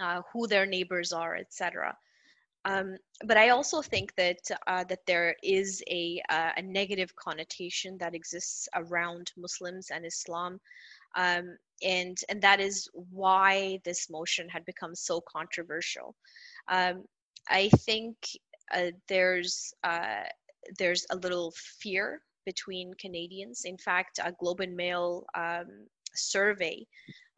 uh, 0.00 0.22
who 0.32 0.46
their 0.46 0.66
neighbors 0.66 1.12
are, 1.12 1.36
etc. 1.36 1.94
Um, 2.64 2.96
but 3.26 3.36
I 3.36 3.48
also 3.48 3.82
think 3.82 4.14
that 4.16 4.38
uh, 4.66 4.84
that 4.84 5.04
there 5.06 5.34
is 5.42 5.82
a 5.90 6.22
uh, 6.30 6.50
a 6.56 6.62
negative 6.62 7.14
connotation 7.16 7.98
that 7.98 8.14
exists 8.14 8.68
around 8.76 9.32
Muslims 9.36 9.90
and 9.90 10.06
Islam, 10.06 10.60
um, 11.16 11.56
and 11.82 12.16
and 12.28 12.40
that 12.42 12.60
is 12.60 12.88
why 12.92 13.80
this 13.84 14.08
motion 14.08 14.48
had 14.48 14.64
become 14.64 14.94
so 14.94 15.20
controversial. 15.20 16.14
Um, 16.68 17.04
I 17.48 17.68
think 17.70 18.16
uh, 18.72 18.92
there's 19.08 19.74
uh, 19.82 20.24
there's 20.78 21.06
a 21.10 21.16
little 21.16 21.52
fear 21.80 22.22
between 22.44 22.92
Canadians. 22.94 23.62
In 23.64 23.78
fact, 23.78 24.18
a 24.22 24.32
Globe 24.32 24.60
and 24.60 24.76
Mail 24.76 25.24
um, 25.34 25.86
survey 26.14 26.86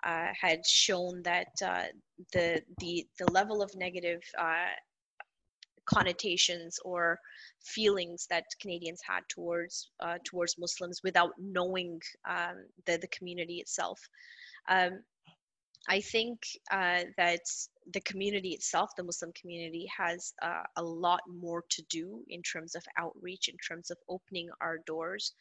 uh, 0.04 0.28
had 0.38 0.64
shown 0.66 1.22
that 1.22 1.48
uh, 1.64 1.84
the 2.32 2.62
the 2.78 3.06
the 3.18 3.30
level 3.32 3.62
of 3.62 3.74
negative 3.74 4.22
uh, 4.38 4.74
connotations 5.86 6.78
or 6.84 7.18
feelings 7.62 8.26
that 8.28 8.44
Canadians 8.60 9.00
had 9.06 9.20
towards 9.28 9.90
uh, 10.00 10.18
towards 10.24 10.58
Muslims 10.58 11.00
without 11.02 11.32
knowing 11.38 12.00
um, 12.28 12.66
the 12.86 12.98
the 12.98 13.08
community 13.08 13.56
itself. 13.56 14.00
Um, 14.68 15.02
I 15.88 16.00
think 16.00 16.40
uh, 16.70 17.02
that 17.16 17.42
the 17.92 18.00
community 18.00 18.50
itself, 18.50 18.90
the 18.96 19.04
Muslim 19.04 19.32
community, 19.32 19.86
has 19.96 20.32
uh, 20.42 20.62
a 20.76 20.82
lot 20.82 21.20
more 21.28 21.64
to 21.70 21.82
do 21.90 22.24
in 22.28 22.42
terms 22.42 22.74
of 22.74 22.84
outreach, 22.96 23.48
in 23.48 23.56
terms 23.58 23.90
of 23.90 23.98
opening 24.08 24.48
our 24.60 24.78
doors, 24.86 25.32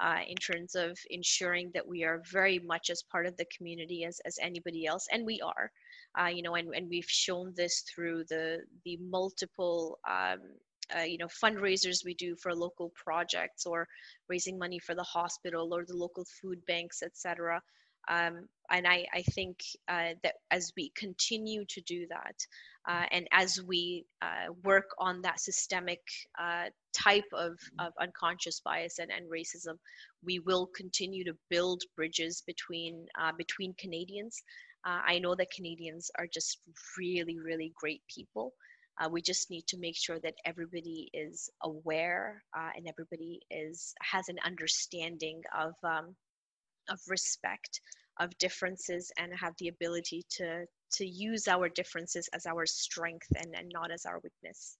uh, 0.00 0.20
in 0.26 0.36
terms 0.36 0.74
of 0.74 0.98
ensuring 1.10 1.70
that 1.74 1.86
we 1.86 2.02
are 2.02 2.22
very 2.32 2.58
much 2.58 2.90
as 2.90 3.02
part 3.04 3.26
of 3.26 3.36
the 3.36 3.46
community 3.56 4.04
as, 4.04 4.20
as 4.24 4.38
anybody 4.40 4.86
else, 4.86 5.06
and 5.12 5.24
we 5.24 5.40
are. 5.40 5.70
Uh, 6.18 6.26
you 6.28 6.42
know, 6.42 6.56
and, 6.56 6.74
and 6.74 6.88
we've 6.88 7.08
shown 7.08 7.52
this 7.56 7.84
through 7.94 8.24
the 8.28 8.58
the 8.84 8.96
multiple 8.96 9.98
um, 10.08 10.40
uh, 10.96 11.02
you 11.02 11.18
know 11.18 11.28
fundraisers 11.28 12.04
we 12.04 12.14
do 12.14 12.34
for 12.36 12.54
local 12.54 12.92
projects 12.96 13.66
or 13.66 13.86
raising 14.28 14.58
money 14.58 14.78
for 14.78 14.94
the 14.94 15.02
hospital 15.02 15.72
or 15.72 15.84
the 15.84 15.96
local 15.96 16.24
food 16.40 16.58
banks 16.66 17.02
etc 17.02 17.62
um, 18.08 18.48
and 18.70 18.86
I, 18.86 19.06
I 19.12 19.22
think 19.22 19.58
uh, 19.88 20.14
that 20.22 20.34
as 20.50 20.72
we 20.76 20.92
continue 20.96 21.64
to 21.68 21.80
do 21.82 22.06
that 22.08 22.36
uh, 22.88 23.04
and 23.10 23.28
as 23.32 23.62
we 23.62 24.06
uh, 24.22 24.52
work 24.64 24.88
on 24.98 25.22
that 25.22 25.40
systemic 25.40 26.00
uh, 26.40 26.64
type 26.96 27.28
of, 27.32 27.58
of 27.78 27.92
unconscious 28.00 28.60
bias 28.60 28.98
and, 28.98 29.10
and 29.10 29.30
racism 29.30 29.76
we 30.24 30.38
will 30.40 30.68
continue 30.74 31.24
to 31.24 31.36
build 31.50 31.82
bridges 31.96 32.42
between 32.46 33.06
uh, 33.20 33.32
between 33.36 33.74
Canadians 33.78 34.42
uh, 34.84 35.00
I 35.06 35.18
know 35.18 35.34
that 35.36 35.50
Canadians 35.50 36.10
are 36.18 36.26
just 36.26 36.58
really, 36.98 37.38
really 37.38 37.72
great 37.76 38.02
people. 38.12 38.52
Uh, 39.00 39.08
we 39.08 39.22
just 39.22 39.50
need 39.50 39.66
to 39.68 39.78
make 39.78 39.96
sure 39.96 40.18
that 40.20 40.34
everybody 40.44 41.08
is 41.14 41.48
aware 41.62 42.42
uh, 42.56 42.70
and 42.76 42.86
everybody 42.88 43.40
is 43.50 43.94
has 44.02 44.28
an 44.28 44.38
understanding 44.44 45.40
of 45.58 45.72
um, 45.82 46.14
of 46.88 47.00
respect 47.08 47.80
of 48.20 48.36
differences 48.38 49.10
and 49.18 49.32
have 49.34 49.54
the 49.58 49.68
ability 49.68 50.22
to 50.28 50.64
to 50.92 51.06
use 51.06 51.48
our 51.48 51.68
differences 51.68 52.28
as 52.34 52.44
our 52.44 52.66
strength 52.66 53.26
and, 53.36 53.54
and 53.56 53.70
not 53.72 53.90
as 53.90 54.04
our 54.04 54.20
weakness. 54.22 54.76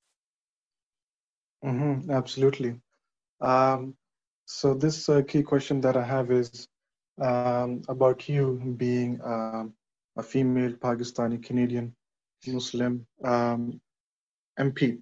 Mm-hmm, 1.65 2.11
absolutely. 2.11 2.81
Um, 3.41 3.95
so 4.45 4.75
this 4.75 5.09
uh, 5.09 5.23
key 5.27 5.43
question 5.43 5.81
that 5.81 5.97
I 5.97 6.03
have 6.03 6.31
is 6.31 6.69
um, 7.21 7.83
about 7.89 8.29
you 8.29 8.75
being 8.77 9.21
um, 9.25 9.73
a 10.17 10.23
female 10.23 10.73
Pakistani 10.73 11.43
Canadian 11.43 11.95
Muslim 12.47 13.07
um, 13.25 13.81
MP. 14.59 14.99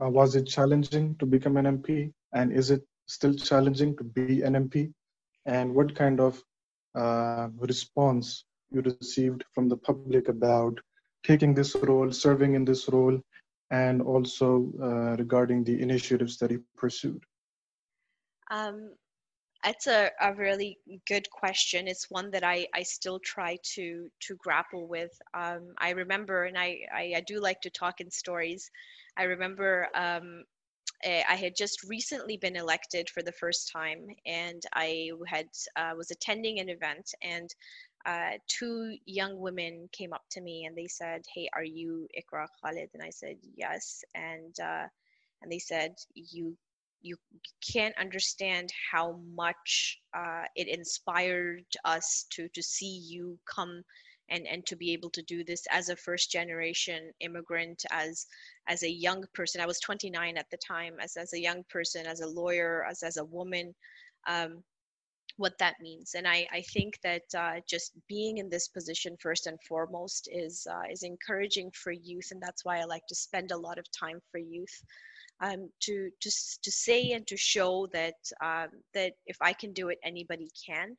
Uh, 0.00 0.10
was 0.10 0.36
it 0.36 0.46
challenging 0.46 1.16
to 1.16 1.26
become 1.26 1.56
an 1.56 1.78
MP? 1.78 2.12
And 2.32 2.52
is 2.52 2.70
it 2.70 2.82
still 3.06 3.34
challenging 3.34 3.96
to 3.96 4.04
be 4.04 4.42
an 4.42 4.54
MP? 4.54 4.92
And 5.46 5.74
what 5.74 5.94
kind 5.94 6.20
of 6.20 6.42
uh, 6.94 7.48
response 7.58 8.44
you 8.70 8.82
received 8.82 9.44
from 9.54 9.68
the 9.68 9.76
public 9.76 10.28
about 10.28 10.78
taking 11.24 11.54
this 11.54 11.74
role, 11.76 12.10
serving 12.12 12.54
in 12.54 12.64
this 12.64 12.88
role, 12.88 13.20
and 13.70 14.02
also 14.02 14.70
uh, 14.80 15.16
regarding 15.16 15.64
the 15.64 15.80
initiatives 15.80 16.36
that 16.38 16.50
he 16.50 16.58
pursued? 16.76 17.24
Um, 18.50 18.92
it's 19.64 19.86
a, 19.88 20.10
a 20.20 20.32
really 20.34 20.78
good 21.08 21.28
question. 21.30 21.88
It's 21.88 22.10
one 22.10 22.30
that 22.30 22.44
I, 22.44 22.66
I 22.74 22.82
still 22.82 23.18
try 23.18 23.58
to 23.74 24.08
to 24.20 24.36
grapple 24.36 24.86
with. 24.86 25.10
Um, 25.34 25.74
I 25.78 25.90
remember, 25.90 26.44
and 26.44 26.56
I, 26.56 26.80
I, 26.94 27.14
I, 27.16 27.22
do 27.26 27.40
like 27.40 27.60
to 27.62 27.70
talk 27.70 28.00
in 28.00 28.10
stories. 28.10 28.70
I 29.16 29.24
remember 29.24 29.88
um, 29.94 30.44
I 31.04 31.36
had 31.36 31.54
just 31.56 31.82
recently 31.84 32.36
been 32.36 32.56
elected 32.56 33.10
for 33.10 33.22
the 33.22 33.32
first 33.32 33.70
time, 33.72 34.06
and 34.24 34.62
I 34.74 35.10
had 35.26 35.46
uh, 35.76 35.92
was 35.96 36.10
attending 36.10 36.58
an 36.60 36.68
event, 36.68 37.14
and 37.22 37.54
uh, 38.06 38.38
two 38.46 38.96
young 39.04 39.38
women 39.38 39.88
came 39.92 40.12
up 40.12 40.22
to 40.30 40.40
me 40.40 40.64
and 40.64 40.76
they 40.76 40.86
said, 40.86 41.22
"Hey, 41.34 41.48
are 41.54 41.64
you 41.64 42.08
Iqra 42.16 42.46
Khalid?" 42.62 42.90
And 42.94 43.02
I 43.02 43.10
said, 43.10 43.36
"Yes." 43.56 44.04
And 44.14 44.54
uh, 44.60 44.86
and 45.42 45.50
they 45.50 45.58
said, 45.58 45.94
"You 46.14 46.56
you 47.02 47.16
can't 47.72 47.96
understand 47.98 48.70
how 48.92 49.20
much 49.34 50.00
uh, 50.16 50.44
it 50.54 50.68
inspired 50.68 51.64
us 51.84 52.26
to 52.30 52.48
to 52.48 52.62
see 52.62 53.02
you 53.08 53.38
come 53.52 53.82
and 54.28 54.46
and 54.46 54.64
to 54.66 54.76
be 54.76 54.92
able 54.92 55.10
to 55.10 55.22
do 55.22 55.44
this 55.44 55.66
as 55.70 55.88
a 55.88 55.96
first 55.96 56.30
generation 56.30 57.10
immigrant 57.20 57.84
as 57.90 58.26
as 58.68 58.82
a 58.82 58.90
young 58.90 59.24
person 59.34 59.60
i 59.60 59.66
was 59.66 59.80
29 59.80 60.36
at 60.36 60.50
the 60.50 60.56
time 60.56 60.94
as 61.00 61.16
as 61.16 61.32
a 61.32 61.40
young 61.40 61.62
person 61.68 62.06
as 62.06 62.20
a 62.20 62.26
lawyer 62.28 62.84
as 62.88 63.02
as 63.02 63.16
a 63.16 63.24
woman 63.24 63.74
um, 64.28 64.62
what 65.36 65.58
that 65.58 65.74
means. 65.80 66.14
And 66.14 66.26
I, 66.26 66.46
I 66.52 66.62
think 66.62 66.98
that 67.02 67.22
uh, 67.36 67.60
just 67.68 67.92
being 68.08 68.38
in 68.38 68.48
this 68.48 68.68
position 68.68 69.16
first 69.20 69.46
and 69.46 69.58
foremost 69.62 70.28
is 70.32 70.66
uh, 70.70 70.90
is 70.90 71.02
encouraging 71.02 71.70
for 71.72 71.92
youth, 71.92 72.28
and 72.30 72.42
that's 72.42 72.64
why 72.64 72.78
I 72.78 72.84
like 72.84 73.06
to 73.08 73.14
spend 73.14 73.50
a 73.50 73.56
lot 73.56 73.78
of 73.78 73.90
time 73.90 74.20
for 74.30 74.38
youth. 74.38 74.82
Um, 75.40 75.68
to 75.80 76.10
to 76.20 76.30
to 76.62 76.72
say 76.72 77.12
and 77.12 77.26
to 77.26 77.36
show 77.36 77.86
that 77.92 78.14
um, 78.42 78.68
that 78.94 79.12
if 79.26 79.36
I 79.40 79.52
can 79.52 79.72
do 79.72 79.88
it, 79.90 79.98
anybody 80.02 80.48
can. 80.66 80.96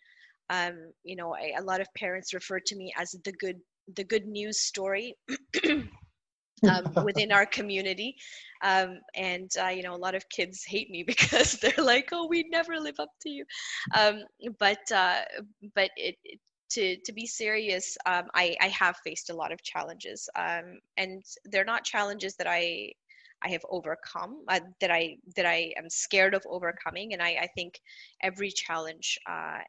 Um, 0.50 0.92
you 1.04 1.16
know, 1.16 1.36
I, 1.36 1.54
a 1.58 1.64
lot 1.64 1.82
of 1.82 1.88
parents 1.96 2.34
refer 2.34 2.60
to 2.60 2.76
me 2.76 2.94
as 2.98 3.16
the 3.24 3.32
good 3.34 3.58
the 3.96 4.04
good 4.04 4.26
news 4.26 4.60
story 4.60 5.16
um, 6.70 6.94
within 7.04 7.32
our 7.32 7.46
community. 7.46 8.16
Um, 8.64 9.00
and, 9.16 9.50
uh, 9.62 9.68
you 9.68 9.84
know, 9.84 9.96
a 9.96 9.98
lot 9.98 10.16
of 10.16 10.28
kids 10.30 10.64
hate 10.66 10.90
me 10.90 11.04
because 11.08 11.54
they're 11.54 11.84
like, 11.84 12.10
oh, 12.12 12.28
we 12.28 12.46
never 12.50 12.80
live 12.80 13.00
up 13.00 13.12
to 13.22 13.30
you. 13.30 13.46
Um, 13.96 14.24
but, 14.60 14.92
uh, 14.92 15.22
but 15.76 15.92
it, 15.96 16.16
it, 16.24 16.40
to, 16.72 16.98
to 17.06 17.14
be 17.14 17.26
serious, 17.26 17.98
um, 18.06 18.26
I, 18.34 18.56
I 18.60 18.68
have 18.68 18.98
faced 19.04 19.30
a 19.30 19.36
lot 19.36 19.54
of 19.54 19.64
challenges. 19.64 20.28
Um, 20.36 20.80
and 20.98 21.24
they're 21.46 21.64
not 21.64 21.86
challenges 21.86 22.36
that 22.36 22.48
I, 22.48 22.92
I 23.44 23.50
have 23.50 23.62
overcome 23.70 24.44
uh, 24.48 24.60
that 24.82 24.90
I 24.90 25.18
that 25.36 25.46
I 25.46 25.72
am 25.78 25.92
scared 25.92 26.34
of 26.34 26.42
overcoming, 26.50 27.14
and 27.14 27.22
I, 27.22 27.38
I 27.42 27.48
think 27.54 27.80
every 28.24 28.50
challenge 28.50 29.20
uh, 29.30 29.60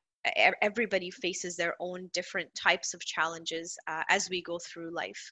everybody 0.60 1.10
faces 1.10 1.56
their 1.56 1.74
own 1.80 2.10
different 2.12 2.52
types 2.54 2.94
of 2.94 3.00
challenges 3.00 3.76
uh, 3.86 4.02
as 4.08 4.28
we 4.28 4.42
go 4.42 4.58
through 4.58 4.94
life. 4.94 5.30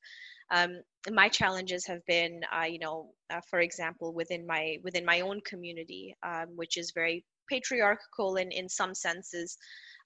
Um, 0.50 0.80
my 1.10 1.28
challenges 1.28 1.86
have 1.86 2.04
been 2.06 2.40
uh, 2.56 2.66
you 2.66 2.78
know 2.78 3.10
uh, 3.30 3.40
for 3.50 3.60
example 3.60 4.14
within 4.14 4.46
my 4.46 4.76
within 4.84 5.04
my 5.04 5.20
own 5.20 5.40
community 5.44 6.14
um, 6.22 6.46
which 6.54 6.76
is 6.76 6.92
very 6.94 7.24
patriarchal 7.48 8.36
in 8.36 8.52
in 8.52 8.68
some 8.68 8.94
senses 8.94 9.56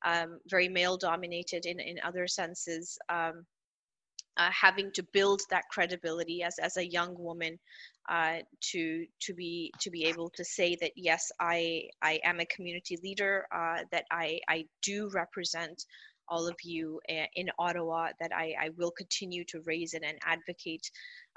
um, 0.06 0.38
very 0.48 0.68
male 0.68 0.96
dominated 0.96 1.66
in 1.66 1.78
in 1.78 1.96
other 2.02 2.26
senses 2.26 2.98
um, 3.10 3.44
uh, 4.38 4.50
having 4.50 4.90
to 4.92 5.02
build 5.12 5.42
that 5.50 5.64
credibility 5.70 6.42
as, 6.42 6.58
as 6.58 6.76
a 6.76 6.90
young 6.90 7.14
woman 7.18 7.58
uh, 8.08 8.38
to 8.60 9.06
to 9.20 9.34
be 9.34 9.72
to 9.80 9.90
be 9.90 10.04
able 10.04 10.30
to 10.30 10.44
say 10.44 10.76
that 10.80 10.92
yes 10.96 11.30
I 11.40 11.88
I 12.02 12.20
am 12.24 12.40
a 12.40 12.46
community 12.46 12.98
leader 13.02 13.46
uh, 13.54 13.84
that 13.92 14.04
I 14.10 14.40
I 14.48 14.66
do 14.82 15.10
represent 15.14 15.84
all 16.30 16.46
of 16.46 16.56
you 16.62 17.00
eh, 17.08 17.26
in 17.34 17.50
Ottawa 17.58 18.10
that 18.20 18.30
I, 18.34 18.54
I 18.58 18.70
will 18.78 18.92
continue 18.92 19.44
to 19.46 19.60
raise 19.66 19.94
and 19.94 20.04
advocate 20.24 20.88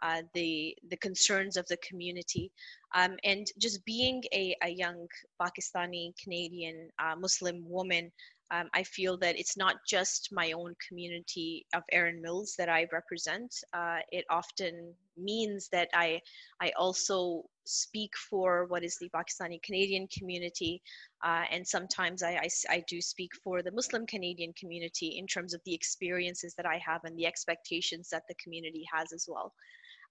uh, 0.03 0.21
the 0.33 0.75
the 0.89 0.97
concerns 0.97 1.57
of 1.57 1.65
the 1.67 1.77
community. 1.77 2.51
Um, 2.95 3.17
and 3.23 3.47
just 3.59 3.83
being 3.85 4.21
a, 4.33 4.55
a 4.63 4.69
young 4.69 5.07
Pakistani 5.41 6.11
Canadian 6.21 6.89
uh, 6.99 7.15
Muslim 7.15 7.63
woman 7.67 8.11
um, 8.53 8.69
I 8.73 8.83
feel 8.83 9.17
that 9.17 9.39
it's 9.39 9.57
not 9.57 9.77
just 9.87 10.29
my 10.31 10.51
own 10.51 10.75
community 10.87 11.65
of 11.73 11.81
Erin 11.91 12.21
Mills 12.21 12.53
that 12.57 12.69
I 12.69 12.87
represent. 12.91 13.51
Uh, 13.73 13.99
it 14.11 14.25
often 14.29 14.93
means 15.17 15.69
that 15.71 15.89
I, 15.93 16.21
I 16.61 16.71
also 16.77 17.43
speak 17.65 18.11
for 18.29 18.65
what 18.67 18.83
is 18.83 18.97
the 18.99 19.09
Pakistani 19.09 19.61
Canadian 19.63 20.07
community, 20.07 20.83
uh, 21.23 21.45
and 21.49 21.67
sometimes 21.67 22.21
I, 22.21 22.33
I, 22.33 22.49
I, 22.69 22.83
do 22.87 23.01
speak 23.01 23.31
for 23.43 23.63
the 23.63 23.71
Muslim 23.71 24.05
Canadian 24.05 24.53
community 24.59 25.17
in 25.17 25.25
terms 25.25 25.53
of 25.53 25.61
the 25.65 25.73
experiences 25.73 26.53
that 26.55 26.65
I 26.65 26.77
have 26.85 27.05
and 27.05 27.17
the 27.17 27.25
expectations 27.25 28.09
that 28.09 28.23
the 28.27 28.35
community 28.35 28.83
has 28.93 29.13
as 29.13 29.25
well. 29.27 29.53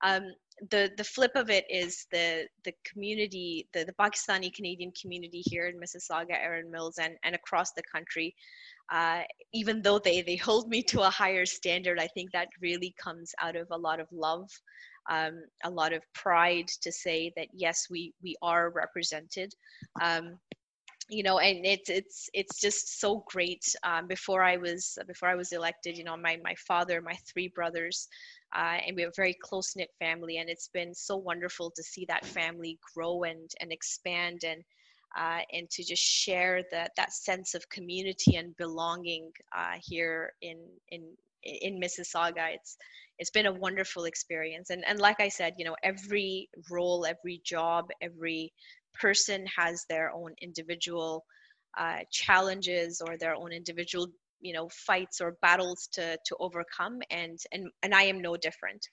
Um, 0.03 0.33
the 0.71 0.91
the 0.97 1.05
flip 1.05 1.33
of 1.35 1.51
it 1.51 1.65
is 1.71 2.07
the 2.13 2.47
the 2.65 2.73
community, 2.85 3.69
the, 3.73 3.85
the 3.85 3.93
Pakistani 3.95 4.53
Canadian 4.55 4.93
community 5.01 5.43
here 5.47 5.67
in 5.67 5.81
Mississauga, 5.81 6.33
Erin 6.33 6.71
Mills, 6.71 6.99
and, 6.99 7.17
and 7.25 7.35
across 7.35 7.73
the 7.73 7.83
country. 7.83 8.35
Uh, 8.93 9.23
even 9.53 9.83
though 9.83 9.99
they 9.99 10.23
they 10.23 10.37
hold 10.37 10.69
me 10.69 10.83
to 10.83 11.03
a 11.03 11.11
higher 11.11 11.47
standard, 11.47 11.99
I 11.99 12.09
think 12.09 12.31
that 12.33 12.49
really 12.61 12.95
comes 13.03 13.33
out 13.41 13.57
of 13.57 13.69
a 13.71 13.79
lot 13.79 14.01
of 14.01 14.09
love, 14.13 14.51
um, 15.11 15.43
a 15.65 15.71
lot 15.71 15.93
of 15.93 16.03
pride 16.15 16.69
to 16.83 16.93
say 16.93 17.33
that 17.37 17.49
yes, 17.53 17.87
we 17.91 18.13
we 18.23 18.37
are 18.43 18.71
represented. 18.71 19.53
Um, 20.01 20.39
you 21.09 21.23
know 21.23 21.39
and 21.39 21.67
it's 21.67 21.91
it's 21.91 22.31
it's 22.33 22.61
just 22.61 23.01
so 23.01 23.25
great 23.27 23.65
um, 23.83 24.07
before 24.07 24.43
i 24.43 24.57
was 24.57 24.99
before 25.07 25.29
i 25.29 25.35
was 25.35 25.53
elected 25.53 25.99
you 25.99 26.05
know 26.05 26.17
my 26.17 26.39
my 26.45 26.55
father 26.55 27.03
my 27.03 27.17
three 27.27 27.49
brothers 27.49 28.09
uh, 28.57 28.79
and 28.87 28.97
we 28.97 29.03
have 29.03 29.11
a 29.11 29.17
very 29.17 29.35
close 29.43 29.75
knit 29.77 29.91
family, 29.99 30.39
and 30.39 30.49
it's 30.49 30.69
been 30.69 30.95
so 30.95 31.17
wonderful 31.17 31.71
to 31.75 31.83
see 31.83 32.05
that 32.07 32.25
family 32.27 32.79
grow 32.95 33.23
and 33.25 33.51
and 33.61 33.73
expand 33.73 34.41
and 34.45 34.63
uh, 35.17 35.41
and 35.53 35.69
to 35.71 35.85
just 35.85 36.03
share 36.03 36.63
that 36.71 36.93
that 36.97 37.13
sense 37.13 37.55
of 37.55 37.69
community 37.69 38.37
and 38.37 38.57
belonging 38.57 39.31
uh, 39.57 39.75
here 39.83 40.33
in 40.43 40.59
in 40.91 41.03
in 41.43 41.81
Mississauga. 41.81 42.55
It's 42.55 42.77
it's 43.19 43.31
been 43.31 43.47
a 43.47 43.53
wonderful 43.53 44.05
experience, 44.05 44.71
and 44.71 44.85
and 44.87 44.99
like 44.99 45.21
I 45.21 45.29
said, 45.29 45.55
you 45.59 45.65
know, 45.65 45.77
every 45.83 46.49
role, 46.71 47.07
every 47.07 47.41
job, 47.45 47.89
every 48.01 48.53
person 48.95 49.47
has 49.57 49.85
their 49.89 50.13
own 50.13 50.35
individual 50.43 51.25
uh, 51.79 52.01
challenges 52.11 53.01
or 53.07 53.17
their 53.17 53.35
own 53.35 53.53
individual 53.53 54.09
you 54.43 54.53
know 54.53 54.69
fights 54.71 55.21
or 55.21 55.37
battles 55.41 55.89
to 55.93 56.19
to 56.27 56.37
overcome 56.41 57.01
and 57.11 57.39
and 57.53 57.71
and 57.83 57.95
i 57.95 58.03
am 58.03 58.21
no 58.21 58.37
different. 58.37 58.87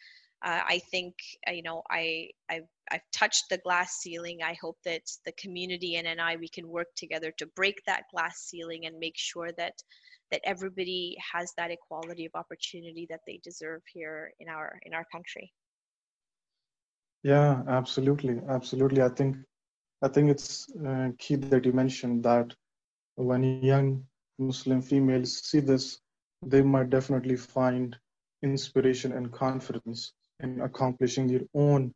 Uh, 0.45 0.61
i 0.75 0.79
think 0.91 1.13
uh, 1.49 1.51
you 1.51 1.63
know 1.63 1.83
i 1.91 2.29
I've, 2.49 2.69
I've 2.91 3.07
touched 3.11 3.45
the 3.49 3.57
glass 3.57 3.99
ceiling. 4.01 4.39
I 4.43 4.55
hope 4.61 4.77
that 4.85 5.01
the 5.25 5.33
community 5.33 5.95
and, 5.97 6.07
and 6.07 6.21
i 6.21 6.35
we 6.37 6.47
can 6.47 6.67
work 6.67 6.87
together 6.95 7.33
to 7.39 7.45
break 7.55 7.77
that 7.87 8.03
glass 8.13 8.35
ceiling 8.49 8.85
and 8.85 8.97
make 8.99 9.17
sure 9.17 9.49
that 9.57 9.73
that 10.31 10.41
everybody 10.43 11.17
has 11.33 11.51
that 11.57 11.71
equality 11.71 12.25
of 12.25 12.35
opportunity 12.35 13.07
that 13.09 13.21
they 13.27 13.39
deserve 13.43 13.81
here 13.93 14.31
in 14.39 14.47
our 14.47 14.79
in 14.85 14.93
our 14.93 15.05
country. 15.11 15.51
Yeah 17.23 17.63
absolutely. 17.67 18.39
Absolutely. 18.47 19.01
I 19.01 19.09
think 19.09 19.37
i 20.01 20.07
think 20.07 20.29
it's 20.29 20.67
uh, 20.87 21.09
key 21.17 21.35
that 21.35 21.65
you 21.65 21.73
mentioned 21.73 22.23
that 22.23 22.55
when 23.15 23.43
young 23.43 24.05
Muslim 24.39 24.81
females 24.81 25.41
see 25.43 25.59
this, 25.59 25.99
they 26.45 26.61
might 26.61 26.89
definitely 26.89 27.35
find 27.35 27.95
inspiration 28.41 29.11
and 29.11 29.31
confidence 29.31 30.13
in 30.41 30.61
accomplishing 30.61 31.27
their 31.27 31.41
own 31.53 31.93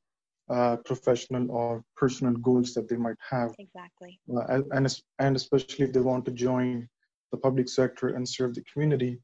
uh, 0.50 0.76
professional 0.86 1.50
or 1.52 1.84
personal 1.96 2.34
goals 2.34 2.74
that 2.74 2.90
they 2.90 2.98
might 2.98 3.18
have. 3.30 3.56
Exactly. 3.58 4.20
Uh, 4.36 4.62
and, 4.72 5.02
and 5.20 5.36
especially 5.36 5.86
if 5.86 5.94
they 5.94 6.02
want 6.02 6.26
to 6.26 6.32
join 6.32 6.88
the 7.32 7.38
public 7.38 7.70
sector 7.70 8.10
and 8.10 8.28
serve 8.28 8.54
the 8.54 8.64
community, 8.72 9.20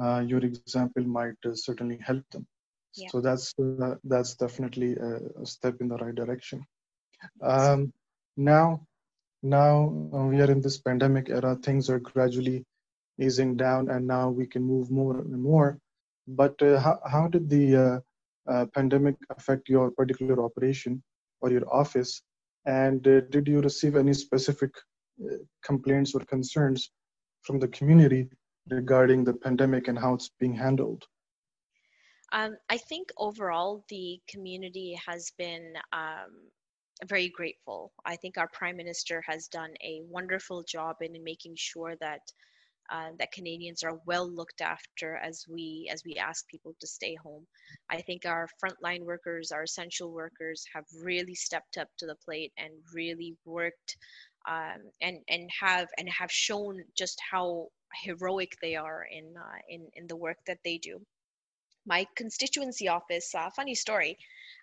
uh, 0.00 0.24
your 0.26 0.40
example 0.40 1.04
might 1.04 1.34
uh, 1.44 1.54
certainly 1.54 1.98
help 2.02 2.24
them. 2.30 2.46
Yeah. 2.96 3.08
So 3.10 3.20
that's 3.20 3.52
uh, 3.58 3.94
that's 4.04 4.34
definitely 4.34 4.96
a, 4.96 5.42
a, 5.42 5.46
step 5.46 5.76
in 5.80 5.88
the 5.88 5.96
right 5.96 6.14
direction. 6.14 6.64
Um, 7.42 7.92
now, 8.36 8.86
now 9.42 9.92
uh, 10.14 10.24
we 10.24 10.40
are 10.40 10.50
in 10.50 10.60
this 10.60 10.78
pandemic 10.78 11.28
era 11.28 11.56
things 11.56 11.90
are 11.90 11.98
gradually 11.98 12.64
easing 13.20 13.56
down 13.56 13.90
and 13.90 14.06
now 14.06 14.28
we 14.28 14.46
can 14.46 14.62
move 14.62 14.90
more 14.90 15.18
and 15.18 15.42
more. 15.42 15.78
But 16.26 16.60
uh, 16.62 16.78
how, 16.80 17.00
how 17.10 17.28
did 17.28 17.48
the 17.48 17.76
uh, 17.76 18.50
uh, 18.50 18.66
pandemic 18.74 19.16
affect 19.30 19.68
your 19.68 19.90
particular 19.90 20.44
operation 20.44 21.02
or 21.40 21.50
your 21.50 21.68
office? 21.72 22.22
And 22.64 23.06
uh, 23.06 23.20
did 23.30 23.48
you 23.48 23.60
receive 23.60 23.96
any 23.96 24.14
specific 24.14 24.70
complaints 25.62 26.14
or 26.14 26.20
concerns 26.20 26.90
from 27.42 27.58
the 27.58 27.68
community 27.68 28.28
regarding 28.70 29.24
the 29.24 29.34
pandemic 29.34 29.88
and 29.88 29.98
how 29.98 30.14
it's 30.14 30.30
being 30.38 30.54
handled? 30.54 31.04
Um, 32.32 32.56
I 32.70 32.78
think 32.78 33.10
overall 33.18 33.84
the 33.90 34.18
community 34.28 34.98
has 35.06 35.32
been 35.36 35.74
um, 35.92 36.48
very 37.06 37.28
grateful. 37.28 37.92
I 38.04 38.16
think 38.16 38.38
our 38.38 38.48
prime 38.52 38.76
minister 38.76 39.22
has 39.26 39.48
done 39.48 39.74
a 39.82 40.00
wonderful 40.08 40.62
job 40.62 40.96
in 41.00 41.22
making 41.24 41.54
sure 41.56 41.94
that 42.00 42.20
uh, 42.90 43.10
that 43.18 43.32
Canadians 43.32 43.84
are 43.84 44.00
well 44.06 44.28
looked 44.28 44.60
after 44.60 45.16
as 45.16 45.46
we 45.48 45.88
as 45.90 46.02
we 46.04 46.14
ask 46.16 46.46
people 46.48 46.74
to 46.80 46.86
stay 46.86 47.14
home. 47.14 47.46
I 47.88 48.02
think 48.02 48.26
our 48.26 48.48
frontline 48.62 49.04
workers, 49.04 49.52
our 49.52 49.62
essential 49.62 50.12
workers, 50.12 50.64
have 50.74 50.84
really 51.02 51.34
stepped 51.34 51.78
up 51.78 51.88
to 51.98 52.06
the 52.06 52.16
plate 52.24 52.52
and 52.58 52.72
really 52.92 53.36
worked 53.44 53.96
um, 54.48 54.90
and 55.00 55.18
and 55.28 55.48
have 55.60 55.88
and 55.98 56.08
have 56.08 56.30
shown 56.30 56.82
just 56.96 57.18
how 57.30 57.68
heroic 58.04 58.52
they 58.60 58.74
are 58.76 59.06
in 59.10 59.34
uh, 59.36 59.58
in 59.68 59.88
in 59.94 60.06
the 60.06 60.16
work 60.16 60.38
that 60.46 60.58
they 60.64 60.78
do 60.78 61.00
my 61.86 62.06
constituency 62.16 62.88
office 62.88 63.34
uh, 63.34 63.50
funny 63.54 63.74
story 63.74 64.16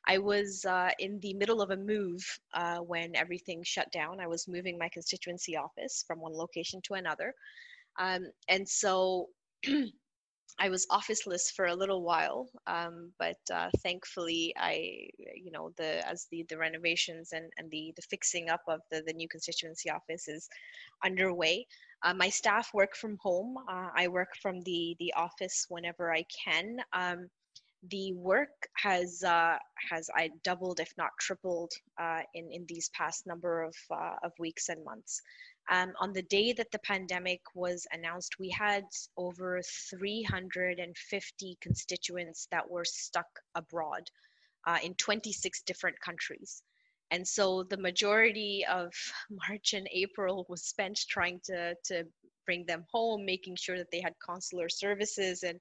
I 0.10 0.18
was 0.18 0.66
uh, 0.66 0.90
in 0.98 1.20
the 1.20 1.36
middle 1.36 1.62
of 1.62 1.70
a 1.70 1.78
move 1.78 2.24
uh, 2.56 2.80
when 2.80 3.16
everything 3.16 3.62
shut 3.64 3.92
down. 3.92 4.20
I 4.20 4.26
was 4.26 4.48
moving 4.48 4.76
my 4.76 4.90
constituency 4.90 5.56
office 5.56 6.04
from 6.08 6.20
one 6.20 6.34
location 6.34 6.82
to 6.86 6.96
another. 6.96 7.36
Um, 8.00 8.26
and 8.48 8.68
so 8.68 9.28
I 10.60 10.70
was 10.70 10.88
officeless 10.90 11.52
for 11.56 11.68
a 11.68 11.76
little 11.76 12.02
while, 12.02 12.50
um, 12.66 13.12
but 13.20 13.38
uh, 13.54 13.70
thankfully 13.84 14.52
I, 14.58 15.10
you 15.36 15.52
know 15.52 15.72
the 15.78 16.06
as 16.10 16.26
the 16.32 16.44
the 16.50 16.58
renovations 16.58 17.32
and 17.32 17.52
and 17.58 17.70
the 17.70 17.94
the 17.96 18.02
fixing 18.02 18.50
up 18.50 18.62
of 18.68 18.82
the 18.90 19.04
the 19.06 19.14
new 19.14 19.28
constituency 19.30 19.92
office 19.92 20.28
is 20.28 20.50
underway. 21.06 21.68
Uh, 22.04 22.16
my 22.16 22.30
staff 22.30 22.72
work 22.74 22.96
from 22.96 23.18
home. 23.22 23.58
Uh, 23.70 23.90
I 23.96 24.08
work 24.08 24.30
from 24.42 24.62
the 24.62 24.96
the 25.00 25.14
office 25.16 25.68
whenever 25.70 26.12
I 26.12 26.26
can. 26.46 26.78
Um, 26.94 27.30
the 27.88 28.14
work 28.14 28.68
has 28.76 29.24
uh, 29.24 29.58
has 29.90 30.10
I 30.14 30.32
doubled, 30.44 30.80
if 30.80 30.94
not 30.98 31.12
tripled, 31.20 31.72
uh, 32.00 32.22
in 32.34 32.52
in 32.52 32.66
these 32.68 32.90
past 32.90 33.26
number 33.26 33.64
of 33.64 33.76
uh, 33.92 34.16
of 34.24 34.34
weeks 34.40 34.70
and 34.70 34.84
months. 34.84 35.22
Um, 35.72 35.94
on 36.00 36.14
the 36.14 36.24
day 36.24 36.52
that 36.54 36.72
the 36.72 36.80
pandemic 36.80 37.42
was 37.54 37.86
announced, 37.92 38.40
we 38.40 38.50
had 38.50 38.86
over 39.18 39.62
350 39.62 41.58
constituents 41.62 42.48
that 42.52 42.70
were 42.70 42.86
stuck 42.86 43.28
abroad 43.54 44.10
uh, 44.66 44.80
in 44.84 44.96
26 44.96 45.62
different 45.62 46.00
countries. 46.02 46.64
And 47.12 47.28
so 47.28 47.64
the 47.64 47.78
majority 47.78 48.66
of 48.68 48.92
March 49.48 49.74
and 49.74 49.88
April 49.92 50.46
was 50.50 50.64
spent 50.64 51.00
trying 51.08 51.40
to, 51.46 51.76
to 51.86 52.04
bring 52.48 52.66
them 52.66 52.84
home, 52.92 53.26
making 53.26 53.56
sure 53.56 53.78
that 53.78 53.92
they 53.92 54.02
had 54.02 54.14
consular 54.26 54.70
services 54.70 55.44
and 55.44 55.60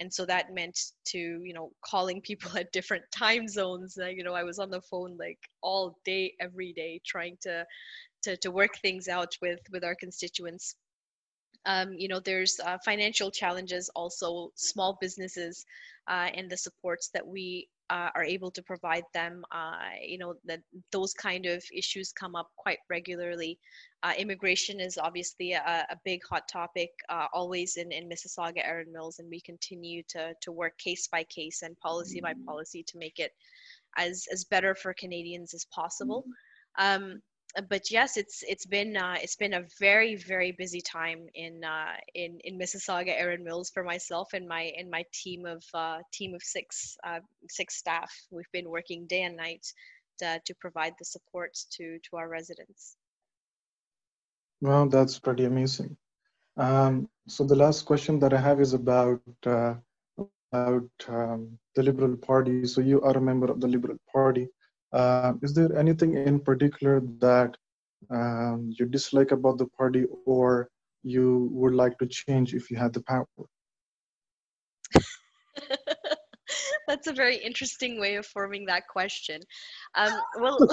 and 0.00 0.12
so 0.12 0.24
that 0.26 0.54
meant 0.54 0.78
to 1.06 1.18
you 1.18 1.52
know 1.52 1.70
calling 1.84 2.20
people 2.20 2.50
at 2.56 2.72
different 2.72 3.04
time 3.10 3.48
zones. 3.48 3.98
You 3.98 4.24
know 4.24 4.34
i 4.34 4.44
was 4.44 4.58
on 4.58 4.70
the 4.70 4.80
phone 4.80 5.16
like 5.18 5.38
all 5.62 5.98
day 6.04 6.34
every 6.40 6.72
day 6.72 7.00
trying 7.04 7.36
to 7.42 7.66
to, 8.22 8.36
to 8.38 8.50
work 8.50 8.76
things 8.82 9.08
out 9.08 9.36
with 9.40 9.60
with 9.70 9.84
our 9.84 9.94
constituents. 9.94 10.74
Um, 11.66 11.92
you 11.94 12.08
know 12.08 12.20
there's 12.20 12.60
uh, 12.64 12.78
financial 12.84 13.30
challenges 13.30 13.90
also 13.94 14.52
small 14.54 14.96
businesses 15.00 15.66
uh, 16.06 16.28
and 16.34 16.50
the 16.50 16.56
supports 16.56 17.10
that 17.14 17.26
we 17.26 17.68
uh, 17.90 18.10
are 18.14 18.24
able 18.24 18.50
to 18.50 18.62
provide 18.62 19.04
them 19.14 19.44
uh, 19.52 19.90
you 20.02 20.18
know 20.18 20.34
that 20.44 20.60
those 20.92 21.12
kind 21.14 21.46
of 21.46 21.62
issues 21.74 22.12
come 22.12 22.34
up 22.34 22.50
quite 22.56 22.78
regularly. 22.90 23.58
Uh, 24.02 24.12
immigration 24.16 24.78
is 24.78 24.96
obviously 24.96 25.52
a, 25.52 25.86
a 25.90 25.96
big 26.04 26.20
hot 26.30 26.44
topic 26.50 26.90
uh, 27.08 27.26
always 27.32 27.76
in, 27.76 27.90
in 27.90 28.08
mississauga 28.08 28.64
erin 28.64 28.92
mills 28.92 29.18
and 29.18 29.28
we 29.28 29.40
continue 29.40 30.02
to, 30.08 30.32
to 30.40 30.52
work 30.52 30.78
case 30.78 31.08
by 31.08 31.24
case 31.24 31.62
and 31.62 31.76
policy 31.80 32.20
by 32.20 32.32
policy 32.46 32.84
to 32.86 32.96
make 32.98 33.18
it 33.18 33.32
as 33.96 34.26
as 34.32 34.44
better 34.44 34.74
for 34.74 34.94
canadians 34.94 35.54
as 35.54 35.66
possible. 35.74 36.24
Um, 36.78 37.20
but 37.68 37.90
yes, 37.90 38.16
it's 38.16 38.42
it's 38.46 38.66
been 38.66 38.96
uh, 38.96 39.16
it's 39.20 39.36
been 39.36 39.54
a 39.54 39.64
very 39.80 40.16
very 40.16 40.52
busy 40.52 40.80
time 40.80 41.26
in 41.34 41.64
uh, 41.64 41.96
in 42.14 42.38
in 42.44 42.58
Mississauga 42.58 43.18
Erin 43.18 43.42
Mills 43.42 43.70
for 43.70 43.82
myself 43.82 44.34
and 44.34 44.46
my 44.46 44.72
and 44.78 44.90
my 44.90 45.04
team 45.12 45.46
of 45.46 45.64
uh, 45.74 45.98
team 46.12 46.34
of 46.34 46.42
six 46.42 46.96
uh, 47.04 47.20
six 47.48 47.76
staff. 47.76 48.12
We've 48.30 48.52
been 48.52 48.68
working 48.68 49.06
day 49.06 49.22
and 49.22 49.36
night 49.36 49.66
to, 50.18 50.40
to 50.44 50.54
provide 50.60 50.94
the 50.98 51.04
support 51.04 51.56
to 51.72 51.98
to 52.10 52.16
our 52.16 52.28
residents. 52.28 52.96
Well, 54.60 54.88
that's 54.88 55.18
pretty 55.18 55.44
amazing. 55.44 55.96
Um, 56.56 57.08
so 57.28 57.44
the 57.44 57.54
last 57.54 57.84
question 57.86 58.18
that 58.20 58.32
I 58.34 58.40
have 58.40 58.60
is 58.60 58.74
about 58.74 59.22
uh, 59.46 59.74
about 60.52 60.90
um, 61.08 61.58
the 61.74 61.82
Liberal 61.82 62.16
Party. 62.16 62.66
So 62.66 62.80
you 62.80 63.00
are 63.02 63.16
a 63.16 63.20
member 63.20 63.50
of 63.50 63.60
the 63.60 63.68
Liberal 63.68 63.98
Party. 64.12 64.48
Uh, 64.92 65.34
is 65.42 65.52
there 65.54 65.76
anything 65.76 66.14
in 66.14 66.40
particular 66.40 67.00
that 67.18 67.56
um, 68.10 68.72
you 68.78 68.86
dislike 68.86 69.32
about 69.32 69.58
the 69.58 69.66
party 69.66 70.04
or 70.26 70.68
you 71.02 71.48
would 71.52 71.74
like 71.74 71.98
to 71.98 72.06
change 72.06 72.54
if 72.54 72.70
you 72.70 72.76
had 72.76 72.92
the 72.92 73.02
power? 73.02 73.26
That's 76.88 77.06
a 77.06 77.12
very 77.12 77.36
interesting 77.36 78.00
way 78.00 78.14
of 78.14 78.24
forming 78.26 78.64
that 78.66 78.88
question. 78.88 79.42
Um, 79.94 80.12
well, 80.40 80.58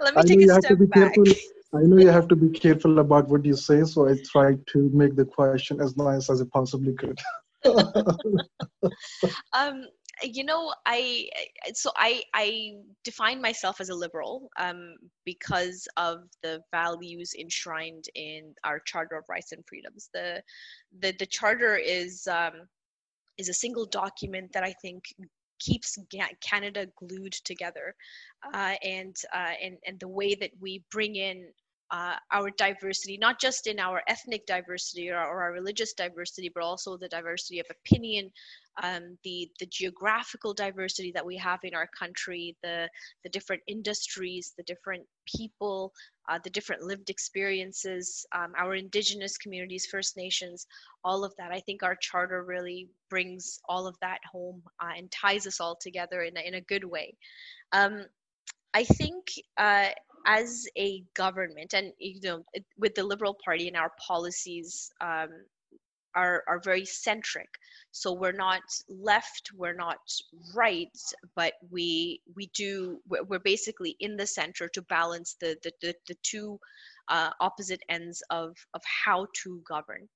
let 0.00 0.14
me 0.14 0.22
take 0.24 0.42
a 0.42 0.60
step 0.60 0.78
back. 0.90 1.14
Careful. 1.14 1.24
I 1.74 1.82
know 1.82 1.98
you 1.98 2.08
have 2.08 2.28
to 2.28 2.36
be 2.36 2.48
careful 2.48 2.98
about 2.98 3.28
what 3.28 3.44
you 3.44 3.54
say, 3.54 3.84
so 3.84 4.08
I 4.08 4.14
tried 4.24 4.66
to 4.68 4.88
make 4.94 5.16
the 5.16 5.24
question 5.26 5.80
as 5.80 5.96
nice 5.96 6.30
as 6.30 6.40
it 6.40 6.50
possibly 6.50 6.94
could. 6.94 7.18
um, 9.52 9.84
you 10.22 10.44
know 10.44 10.72
i 10.86 11.28
so 11.72 11.90
i 11.96 12.22
i 12.34 12.72
define 13.04 13.40
myself 13.40 13.80
as 13.80 13.88
a 13.88 13.94
liberal 13.94 14.48
um, 14.58 14.94
because 15.24 15.86
of 15.96 16.24
the 16.42 16.60
values 16.72 17.34
enshrined 17.38 18.04
in 18.14 18.54
our 18.64 18.80
charter 18.80 19.16
of 19.16 19.24
rights 19.28 19.52
and 19.52 19.64
freedoms. 19.66 20.08
The 20.12 20.42
the, 21.00 21.14
the 21.18 21.26
charter 21.26 21.76
is 21.76 22.26
um, 22.26 22.68
is 23.36 23.48
a 23.48 23.54
single 23.54 23.86
document 23.86 24.52
that 24.52 24.64
i 24.64 24.72
think 24.82 25.04
keeps 25.60 25.98
canada 26.40 26.86
glued 26.96 27.32
together 27.32 27.94
uh, 28.54 28.74
and 28.82 29.16
uh, 29.34 29.54
and 29.62 29.76
and 29.86 29.98
the 30.00 30.08
way 30.08 30.34
that 30.34 30.50
we 30.60 30.84
bring 30.90 31.16
in 31.16 31.48
uh, 31.90 32.16
our 32.32 32.50
diversity, 32.50 33.16
not 33.16 33.40
just 33.40 33.66
in 33.66 33.78
our 33.78 34.02
ethnic 34.08 34.46
diversity 34.46 35.08
or, 35.08 35.16
or, 35.16 35.42
our 35.42 35.52
religious 35.52 35.94
diversity, 35.94 36.50
but 36.54 36.62
also 36.62 36.96
the 36.96 37.08
diversity 37.08 37.60
of 37.60 37.66
opinion, 37.70 38.30
um, 38.82 39.16
the 39.24 39.50
the 39.58 39.66
geographical 39.66 40.52
diversity 40.52 41.10
that 41.12 41.24
we 41.24 41.36
have 41.36 41.60
in 41.62 41.74
our 41.74 41.88
country, 41.98 42.54
the 42.62 42.88
the 43.24 43.30
different 43.30 43.62
industries, 43.66 44.52
the 44.56 44.62
different 44.64 45.02
people, 45.26 45.92
uh, 46.28 46.38
the 46.44 46.50
different 46.50 46.82
lived 46.82 47.08
experiences, 47.08 48.26
um, 48.34 48.52
our 48.58 48.74
indigenous 48.74 49.38
communities, 49.38 49.86
First 49.90 50.16
Nations, 50.16 50.66
all 51.04 51.24
of 51.24 51.34
that. 51.38 51.52
I 51.52 51.60
think 51.60 51.82
our 51.82 51.96
charter 51.96 52.44
really 52.44 52.88
brings 53.08 53.60
all 53.68 53.86
of 53.86 53.96
that 54.02 54.20
home 54.30 54.62
uh, 54.82 54.92
and 54.96 55.10
ties 55.10 55.46
us 55.46 55.58
all 55.60 55.76
together 55.80 56.22
in 56.22 56.36
a, 56.36 56.40
in 56.40 56.54
a 56.54 56.60
good 56.60 56.84
way. 56.84 57.16
Um, 57.72 58.04
I 58.74 58.84
think 58.84 59.24
uh, 59.56 59.88
as 60.26 60.66
a 60.76 61.02
government 61.14 61.74
and 61.74 61.92
you 61.98 62.20
know 62.22 62.44
with 62.78 62.94
the 62.94 63.02
liberal 63.04 63.36
party 63.44 63.68
and 63.68 63.76
our 63.76 63.92
policies 64.06 64.90
um, 65.00 65.28
are 66.14 66.42
are 66.48 66.60
very 66.60 66.84
centric. 66.84 67.48
So 67.90 68.12
we're 68.12 68.32
not 68.32 68.62
left 68.88 69.50
we're 69.56 69.74
not 69.74 69.98
right 70.54 70.96
but 71.34 71.54
we 71.70 72.20
we 72.34 72.46
do 72.54 73.00
we're 73.08 73.38
basically 73.38 73.96
in 74.00 74.16
the 74.16 74.26
center 74.26 74.68
to 74.68 74.82
balance 74.82 75.36
the 75.40 75.56
the, 75.62 75.72
the, 75.80 75.94
the 76.08 76.16
two 76.22 76.58
uh, 77.08 77.30
opposite 77.40 77.82
ends 77.88 78.22
of 78.30 78.56
of 78.74 78.82
how 78.84 79.26
to 79.42 79.62
govern. 79.66 80.08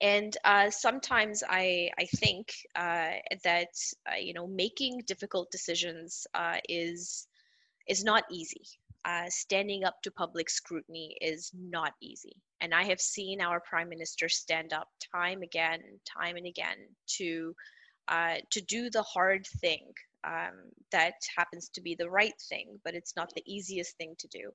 And 0.00 0.36
uh, 0.44 0.70
sometimes 0.70 1.42
I 1.48 1.90
I 1.98 2.04
think 2.04 2.52
uh, 2.74 3.12
that 3.44 3.74
uh, 4.10 4.16
you 4.16 4.34
know 4.34 4.46
making 4.46 5.02
difficult 5.06 5.50
decisions 5.50 6.26
uh, 6.34 6.58
is 6.68 7.26
is 7.88 8.04
not 8.04 8.24
easy. 8.30 8.62
Uh, 9.04 9.26
standing 9.28 9.84
up 9.84 10.02
to 10.02 10.10
public 10.10 10.50
scrutiny 10.50 11.16
is 11.20 11.52
not 11.54 11.92
easy. 12.02 12.36
And 12.60 12.74
I 12.74 12.82
have 12.84 13.00
seen 13.00 13.40
our 13.40 13.60
prime 13.60 13.88
minister 13.88 14.28
stand 14.28 14.72
up 14.72 14.88
time 15.14 15.42
again, 15.42 15.80
time 16.18 16.36
and 16.36 16.46
again 16.46 16.78
to 17.18 17.54
uh, 18.08 18.36
to 18.50 18.60
do 18.62 18.88
the 18.90 19.02
hard 19.02 19.46
thing 19.60 19.92
um, 20.24 20.70
that 20.92 21.14
happens 21.36 21.68
to 21.70 21.80
be 21.80 21.94
the 21.94 22.10
right 22.10 22.34
thing, 22.48 22.78
but 22.84 22.94
it's 22.94 23.16
not 23.16 23.32
the 23.34 23.42
easiest 23.46 23.96
thing 23.96 24.14
to 24.18 24.28
do. 24.28 24.50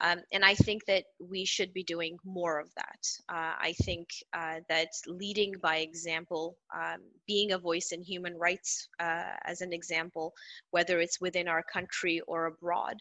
Um, 0.00 0.18
and 0.32 0.44
I 0.44 0.54
think 0.54 0.84
that 0.86 1.04
we 1.18 1.44
should 1.44 1.72
be 1.72 1.82
doing 1.82 2.18
more 2.24 2.60
of 2.60 2.68
that. 2.76 3.00
Uh, 3.28 3.54
I 3.58 3.74
think 3.84 4.08
uh, 4.34 4.56
that 4.68 4.88
leading 5.06 5.54
by 5.62 5.78
example, 5.78 6.56
um, 6.74 7.00
being 7.26 7.52
a 7.52 7.58
voice 7.58 7.92
in 7.92 8.02
human 8.02 8.36
rights, 8.36 8.88
uh, 9.00 9.32
as 9.44 9.62
an 9.62 9.72
example, 9.72 10.34
whether 10.70 11.00
it's 11.00 11.20
within 11.20 11.48
our 11.48 11.62
country 11.62 12.20
or 12.26 12.46
abroad, 12.46 12.96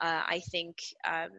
uh, 0.00 0.22
I 0.26 0.40
think 0.50 0.76
um, 1.06 1.30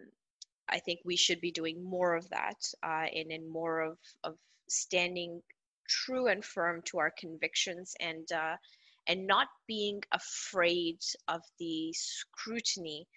I 0.69 0.79
think 0.79 0.99
we 1.03 1.15
should 1.15 1.41
be 1.41 1.51
doing 1.51 1.83
more 1.83 2.15
of 2.15 2.29
that 2.29 2.57
uh, 2.83 3.07
and 3.13 3.31
in 3.31 3.51
more 3.51 3.79
of, 3.81 3.97
of 4.23 4.35
standing 4.67 5.41
true 5.87 6.27
and 6.27 6.45
firm 6.45 6.81
to 6.85 6.99
our 6.99 7.11
convictions 7.17 7.95
and 7.99 8.31
uh, 8.31 8.55
and 9.07 9.25
not 9.25 9.47
being 9.67 10.01
afraid 10.11 10.99
of 11.27 11.41
the 11.57 11.91
scrutiny 11.93 13.07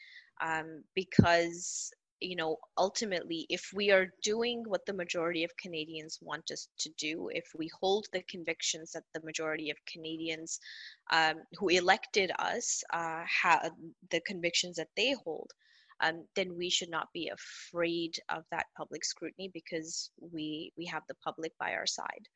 um, 0.43 0.83
because 0.95 1.91
you 2.21 2.37
know 2.37 2.57
ultimately 2.79 3.47
if 3.49 3.71
we 3.75 3.91
are 3.91 4.07
doing 4.23 4.63
what 4.67 4.85
the 4.87 4.93
majority 4.93 5.43
of 5.45 5.57
canadians 5.57 6.19
want 6.23 6.51
us 6.53 6.69
to 6.79 6.89
do 6.99 7.29
if 7.33 7.45
we 7.59 7.69
hold 7.81 8.07
the 8.13 8.23
convictions 8.29 8.93
that 8.93 9.03
the 9.13 9.21
majority 9.25 9.71
of 9.71 9.77
canadians 9.93 10.61
um, 11.11 11.35
who 11.55 11.69
elected 11.69 12.31
us 12.39 12.83
uh, 12.93 13.23
have 13.43 13.73
the 14.11 14.21
convictions 14.21 14.77
that 14.77 14.89
they 14.97 15.15
hold 15.25 15.51
um, 16.01 16.25
then 16.37 16.57
we 16.57 16.69
should 16.71 16.91
not 16.91 17.09
be 17.13 17.29
afraid 17.29 18.19
of 18.29 18.45
that 18.51 18.67
public 18.77 19.05
scrutiny 19.05 19.51
because 19.53 20.11
we 20.33 20.73
we 20.77 20.87
have 20.87 21.03
the 21.09 21.17
public 21.25 21.53
by 21.59 21.73
our 21.73 21.87
side 21.87 22.29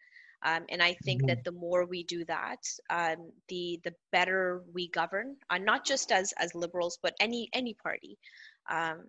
um, 0.45 0.65
and 0.69 0.83
I 0.83 0.95
think 1.05 1.23
mm-hmm. 1.23 1.29
that 1.29 1.45
the 1.45 1.53
more 1.53 1.87
we 1.87 2.05
do 2.05 2.25
that, 2.27 2.59
um, 2.91 3.33
the 3.49 3.81
the 3.85 3.95
better 4.13 4.63
we 4.75 4.89
govern, 4.89 5.37
uh, 5.51 5.59
not 5.59 5.85
just 5.87 6.13
as 6.13 6.33
as 6.39 6.55
liberals, 6.55 6.99
but 7.03 7.15
any 7.21 7.49
any 7.53 7.75
party, 7.75 8.19
um, 8.71 9.05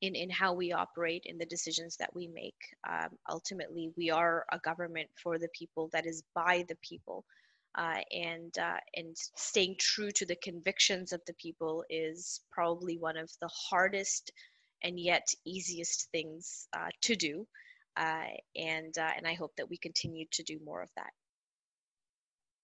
in 0.00 0.14
in 0.14 0.30
how 0.30 0.54
we 0.54 0.72
operate, 0.72 1.22
in 1.26 1.38
the 1.38 1.46
decisions 1.46 1.96
that 1.98 2.14
we 2.14 2.28
make. 2.28 2.56
Um, 2.88 3.10
ultimately, 3.28 3.92
we 3.96 4.10
are 4.10 4.44
a 4.52 4.58
government 4.58 5.08
for 5.22 5.38
the 5.38 5.48
people 5.58 5.90
that 5.92 6.06
is 6.06 6.22
by 6.34 6.64
the 6.68 6.76
people. 6.82 7.24
uh, 7.76 8.00
and 8.10 8.56
uh, 8.58 8.78
and 8.94 9.14
staying 9.36 9.76
true 9.78 10.10
to 10.10 10.24
the 10.26 10.36
convictions 10.36 11.12
of 11.12 11.20
the 11.26 11.34
people 11.34 11.84
is 11.90 12.40
probably 12.50 12.96
one 12.98 13.16
of 13.16 13.30
the 13.40 13.50
hardest 13.70 14.32
and 14.82 14.98
yet 14.98 15.26
easiest 15.44 16.08
things 16.10 16.68
uh, 16.76 16.88
to 17.02 17.14
do. 17.14 17.46
Uh, 17.96 18.26
and 18.54 18.96
uh, 18.98 19.10
and 19.16 19.26
I 19.26 19.34
hope 19.34 19.52
that 19.56 19.68
we 19.70 19.78
continue 19.78 20.26
to 20.32 20.42
do 20.42 20.58
more 20.64 20.82
of 20.82 20.90
that. 20.96 21.10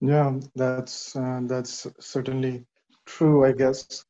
Yeah, 0.01 0.39
that's 0.55 1.13
that's 1.15 1.87
certainly 2.01 2.65
true. 3.07 3.45
I 3.45 3.53
guess 3.53 4.05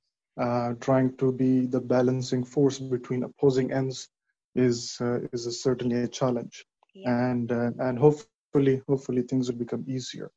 trying 0.80 1.16
to 1.18 1.32
be 1.32 1.66
the 1.66 1.80
balancing 1.80 2.44
force 2.44 2.78
between 2.78 3.22
opposing 3.24 3.72
ends 3.72 4.08
is 4.54 4.98
is 5.32 5.46
a, 5.46 5.52
certainly 5.52 6.02
a 6.02 6.08
challenge, 6.08 6.64
yeah. 6.94 7.30
and 7.30 7.50
and 7.50 7.98
hopefully 7.98 8.82
hopefully 8.88 9.22
things 9.22 9.50
will 9.50 9.58
become 9.58 9.84
easier. 9.86 10.30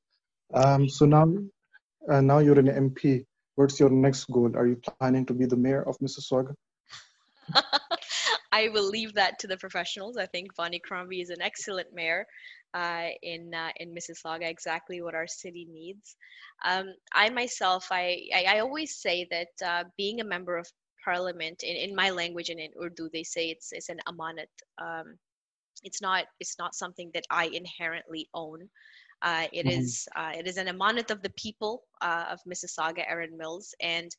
Um, 0.54 0.88
so 0.88 1.06
now, 1.06 1.34
uh, 2.10 2.22
now 2.22 2.40
you're 2.40 2.60
an 2.60 2.68
MP. 2.68 3.26
What's 3.56 3.80
your 3.80 3.90
next 3.90 4.26
goal? 4.26 4.56
Are 4.56 4.68
you 4.68 4.76
planning 5.00 5.26
to 5.26 5.34
be 5.34 5.46
the 5.46 5.56
mayor 5.56 5.84
of 5.88 5.98
Mississauga? 6.00 6.54
I 8.52 8.70
will 8.70 8.88
leave 8.88 9.14
that 9.14 9.39
to 9.39 9.48
the 9.48 9.58
professionals. 9.58 10.18
I 10.18 10.26
think 10.26 10.56
Bonnie 10.56 10.80
Crombie 10.80 11.22
is 11.22 11.30
an 11.30 11.41
excellent 11.41 11.88
mayor 11.93 12.26
uh, 12.74 13.08
in 13.22 13.54
uh, 13.54 13.72
in 13.78 13.93
Mississauga. 13.93 14.50
Exactly 14.50 15.02
what 15.02 15.16
our 15.16 15.28
city 15.28 15.68
needs. 15.72 16.16
Um, 16.64 16.93
I 17.14 17.30
myself, 17.30 17.88
I, 17.91 18.22
I, 18.34 18.46
I 18.56 18.60
always 18.60 18.96
say 18.98 19.28
that 19.32 19.66
uh, 19.66 19.84
being 19.98 20.22
a 20.22 20.26
member 20.26 20.58
of 20.58 20.68
parliament 21.04 21.64
in, 21.64 21.76
in 21.76 21.96
my 21.96 22.10
language 22.10 22.50
and 22.50 22.60
in 22.60 22.72
Urdu, 22.82 23.10
they 23.14 23.24
say 23.24 23.50
it's 23.50 23.72
it's 23.72 23.89
an 23.89 24.00
amanat. 24.08 24.52
Um, 24.78 25.18
it's 25.84 26.02
not 26.02 26.26
it's 26.39 26.58
not 26.58 26.76
something 26.76 27.12
that 27.14 27.26
I 27.30 27.46
inherently 27.48 28.28
own. 28.34 28.70
Uh, 29.22 29.48
it 29.54 29.66
mm-hmm. 29.66 29.80
is, 29.80 30.08
uh, 30.16 30.34
it 30.38 30.48
is 30.48 30.58
an 30.58 30.68
amanat 30.68 31.10
of 31.10 31.22
the 31.22 31.32
people 31.32 31.84
uh, 32.02 32.26
of 32.30 32.39
Mississauga, 32.48 33.04
Erin 33.08 33.38
Mills, 33.38 33.74
and 33.82 34.12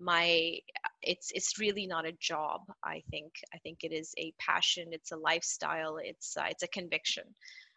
my 0.00 0.58
it's 1.02 1.30
it's 1.34 1.58
really 1.58 1.86
not 1.86 2.06
a 2.06 2.12
job. 2.20 2.60
I 2.82 3.02
think 3.10 3.32
I 3.54 3.58
think 3.58 3.78
it 3.82 3.92
is 3.92 4.14
a 4.18 4.32
passion. 4.38 4.88
It's 4.92 5.12
a 5.12 5.16
lifestyle. 5.16 5.98
It's 6.02 6.36
uh, 6.36 6.46
it's 6.48 6.62
a 6.62 6.68
conviction. 6.68 7.24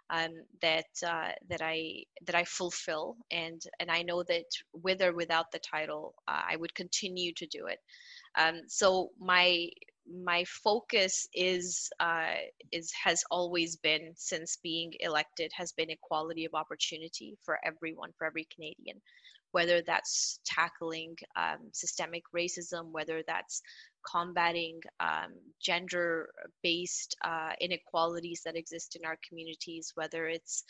Um, 0.09 0.31
that 0.61 0.85
uh, 1.05 1.31
that 1.49 1.61
I 1.61 2.03
that 2.25 2.35
I 2.35 2.45
fulfill, 2.45 3.17
and 3.31 3.61
and 3.79 3.91
I 3.91 4.03
know 4.03 4.23
that 4.23 4.45
with 4.73 5.01
or 5.01 5.13
without 5.13 5.51
the 5.51 5.59
title, 5.59 6.15
uh, 6.29 6.43
I 6.49 6.55
would 6.55 6.73
continue 6.75 7.33
to 7.33 7.45
do 7.47 7.67
it. 7.67 7.79
Um, 8.37 8.61
so 8.67 9.09
my 9.19 9.67
my 10.09 10.45
focus 10.45 11.27
is 11.33 11.89
uh, 11.99 12.35
is 12.71 12.91
has 13.03 13.23
always 13.31 13.75
been 13.75 14.13
since 14.15 14.57
being 14.63 14.93
elected 15.01 15.51
has 15.55 15.73
been 15.73 15.89
equality 15.89 16.45
of 16.45 16.53
opportunity 16.53 17.37
for 17.43 17.59
everyone 17.65 18.11
for 18.17 18.25
every 18.27 18.47
Canadian, 18.53 19.01
whether 19.57 19.81
that's 19.81 20.39
tackling 20.45 21.15
um, 21.35 21.57
systemic 21.73 22.21
racism, 22.31 22.91
whether 22.91 23.23
that's 23.25 23.63
combating 24.05 24.79
um, 24.99 25.33
gender-based 25.59 27.15
uh, 27.25 27.53
inequalities 27.59 28.41
that 28.45 28.55
exist 28.55 28.95
in 28.95 29.03
our 29.03 29.17
communities, 29.27 29.93
whether 29.95 30.27
it's 30.27 30.63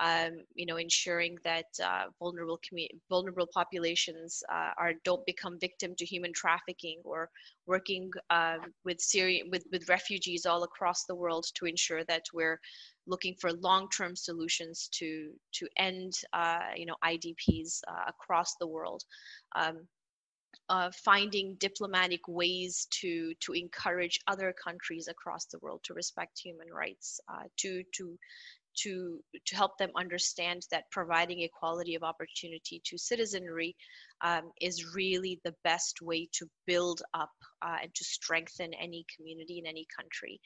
um, 0.00 0.40
you 0.54 0.66
know, 0.66 0.76
ensuring 0.76 1.38
that 1.44 1.66
uh, 1.82 2.06
vulnerable 2.18 2.58
commu- 2.58 2.88
vulnerable 3.08 3.48
populations 3.52 4.42
uh, 4.52 4.70
are 4.76 4.94
don't 5.04 5.24
become 5.26 5.58
victim 5.58 5.94
to 5.96 6.04
human 6.04 6.32
trafficking, 6.32 7.00
or 7.04 7.30
working 7.66 8.10
um, 8.30 8.72
with 8.84 9.00
Syrian 9.00 9.50
with 9.50 9.64
with 9.70 9.88
refugees 9.88 10.46
all 10.46 10.64
across 10.64 11.04
the 11.04 11.14
world 11.14 11.46
to 11.54 11.66
ensure 11.66 12.04
that 12.04 12.24
we're 12.32 12.60
looking 13.06 13.34
for 13.40 13.52
long-term 13.52 14.16
solutions 14.16 14.88
to 14.92 15.32
to 15.52 15.68
end 15.76 16.14
uh, 16.32 16.70
you 16.76 16.86
know 16.86 16.96
IDPs 17.04 17.80
uh, 17.88 18.04
across 18.08 18.56
the 18.56 18.66
world. 18.66 19.04
Um, 19.54 19.86
uh, 20.68 20.90
finding 21.04 21.54
diplomatic 21.56 22.20
ways 22.26 22.86
to 22.90 23.34
to 23.40 23.52
encourage 23.52 24.18
other 24.26 24.52
countries 24.52 25.08
across 25.08 25.46
the 25.46 25.58
world 25.58 25.80
to 25.84 25.94
respect 25.94 26.38
human 26.38 26.68
rights, 26.72 27.20
uh, 27.28 27.44
to 27.56 27.82
to 27.92 28.18
to 28.82 29.20
to 29.46 29.56
help 29.56 29.76
them 29.78 29.90
understand 29.96 30.62
that 30.70 30.84
providing 30.90 31.40
equality 31.40 31.94
of 31.94 32.02
opportunity 32.02 32.80
to 32.84 32.98
citizenry 32.98 33.76
um, 34.20 34.50
is 34.60 34.94
really 34.94 35.40
the 35.44 35.54
best 35.64 36.00
way 36.00 36.28
to 36.32 36.46
build 36.66 37.02
up 37.12 37.32
uh, 37.62 37.76
and 37.82 37.94
to 37.94 38.04
strengthen 38.04 38.72
any 38.74 39.04
community 39.14 39.58
in 39.58 39.66
any 39.66 39.86
country. 39.94 40.40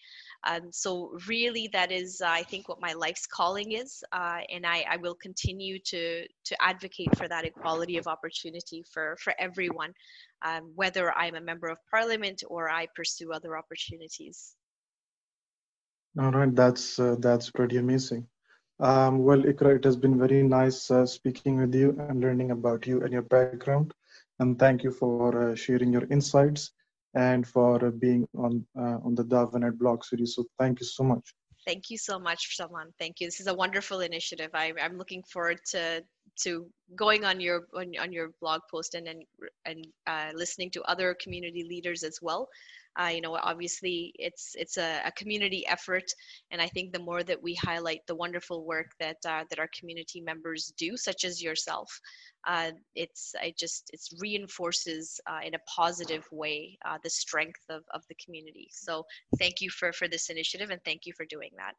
Um, 0.46 0.72
so 0.72 1.16
really, 1.26 1.68
that 1.72 1.92
is, 1.92 2.20
uh, 2.20 2.28
I 2.28 2.42
think, 2.42 2.68
what 2.68 2.80
my 2.80 2.92
life's 2.92 3.26
calling 3.26 3.72
is, 3.72 4.02
uh, 4.12 4.40
and 4.50 4.66
I, 4.66 4.84
I, 4.90 4.96
will 4.96 5.14
continue 5.14 5.78
to 5.86 6.26
to 6.26 6.62
advocate 6.62 7.16
for 7.16 7.28
that 7.28 7.44
equality 7.44 7.98
of 7.98 8.06
opportunity 8.06 8.84
for 8.92 9.16
for 9.22 9.34
everyone, 9.38 9.92
um, 10.44 10.72
whether 10.74 11.12
I'm 11.12 11.36
a 11.36 11.40
member 11.40 11.68
of 11.68 11.78
parliament 11.90 12.42
or 12.48 12.68
I 12.68 12.86
pursue 12.96 13.32
other 13.32 13.56
opportunities. 13.56 14.57
All 16.16 16.32
right, 16.32 16.54
that's 16.54 16.98
uh, 16.98 17.16
that's 17.18 17.50
pretty 17.50 17.76
amazing. 17.76 18.26
Um, 18.80 19.18
well, 19.18 19.42
Iqra, 19.42 19.76
it 19.76 19.84
has 19.84 19.96
been 19.96 20.18
very 20.18 20.42
nice 20.42 20.90
uh, 20.90 21.04
speaking 21.04 21.60
with 21.60 21.74
you 21.74 21.96
and 21.98 22.20
learning 22.20 22.52
about 22.52 22.86
you 22.86 23.02
and 23.02 23.12
your 23.12 23.22
background. 23.22 23.92
And 24.38 24.58
thank 24.58 24.84
you 24.84 24.90
for 24.92 25.50
uh, 25.50 25.54
sharing 25.54 25.92
your 25.92 26.06
insights 26.10 26.72
and 27.14 27.46
for 27.46 27.84
uh, 27.84 27.90
being 27.90 28.26
on 28.36 28.64
uh, 28.78 28.98
on 29.04 29.14
the 29.14 29.24
Dawanet 29.24 29.78
blog 29.78 30.04
series. 30.04 30.34
So 30.34 30.44
thank 30.58 30.80
you 30.80 30.86
so 30.86 31.04
much. 31.04 31.34
Thank 31.66 31.90
you 31.90 31.98
so 31.98 32.18
much, 32.18 32.56
Salman. 32.56 32.94
Thank 32.98 33.20
you. 33.20 33.26
This 33.26 33.40
is 33.40 33.46
a 33.46 33.54
wonderful 33.54 34.00
initiative. 34.00 34.50
I, 34.54 34.72
I'm 34.80 34.96
looking 34.96 35.22
forward 35.24 35.58
to 35.72 36.02
to 36.44 36.66
going 36.94 37.24
on 37.24 37.40
your 37.40 37.66
on, 37.74 37.92
on 38.00 38.12
your 38.12 38.30
blog 38.40 38.60
post 38.70 38.94
and 38.94 39.08
and, 39.08 39.22
and 39.66 39.86
uh, 40.06 40.30
listening 40.34 40.70
to 40.70 40.82
other 40.82 41.16
community 41.22 41.66
leaders 41.68 42.02
as 42.04 42.18
well 42.22 42.48
uh, 43.00 43.08
you 43.08 43.20
know, 43.20 43.38
obviously 43.42 44.12
it's 44.18 44.56
it's 44.56 44.76
a, 44.76 45.00
a, 45.04 45.12
community 45.12 45.64
effort, 45.68 46.04
and 46.50 46.60
I 46.60 46.66
think 46.66 46.92
the 46.92 46.98
more 46.98 47.22
that 47.22 47.40
we 47.40 47.54
highlight 47.54 48.00
the 48.08 48.16
wonderful 48.16 48.66
work 48.66 48.90
that 48.98 49.18
uh, 49.24 49.44
that 49.50 49.60
our 49.60 49.68
community 49.78 50.20
members 50.20 50.72
do, 50.76 50.96
such 50.96 51.24
as 51.24 51.40
yourself, 51.40 51.88
uh, 52.48 52.72
it's 52.96 53.34
it 53.40 53.56
just 53.56 53.90
it 53.92 54.00
reinforces 54.20 55.20
uh, 55.30 55.40
in 55.46 55.54
a 55.54 55.60
positive 55.76 56.26
way 56.32 56.76
uh, 56.84 56.98
the 57.04 57.10
strength 57.10 57.60
of, 57.70 57.84
of 57.94 58.02
the 58.08 58.16
community. 58.24 58.68
So 58.72 59.04
thank 59.38 59.60
you 59.60 59.70
for 59.70 59.92
for 59.92 60.08
this 60.08 60.28
initiative, 60.28 60.70
and 60.70 60.80
thank 60.84 61.06
you 61.06 61.12
for 61.16 61.24
doing 61.26 61.50
that. 61.56 61.74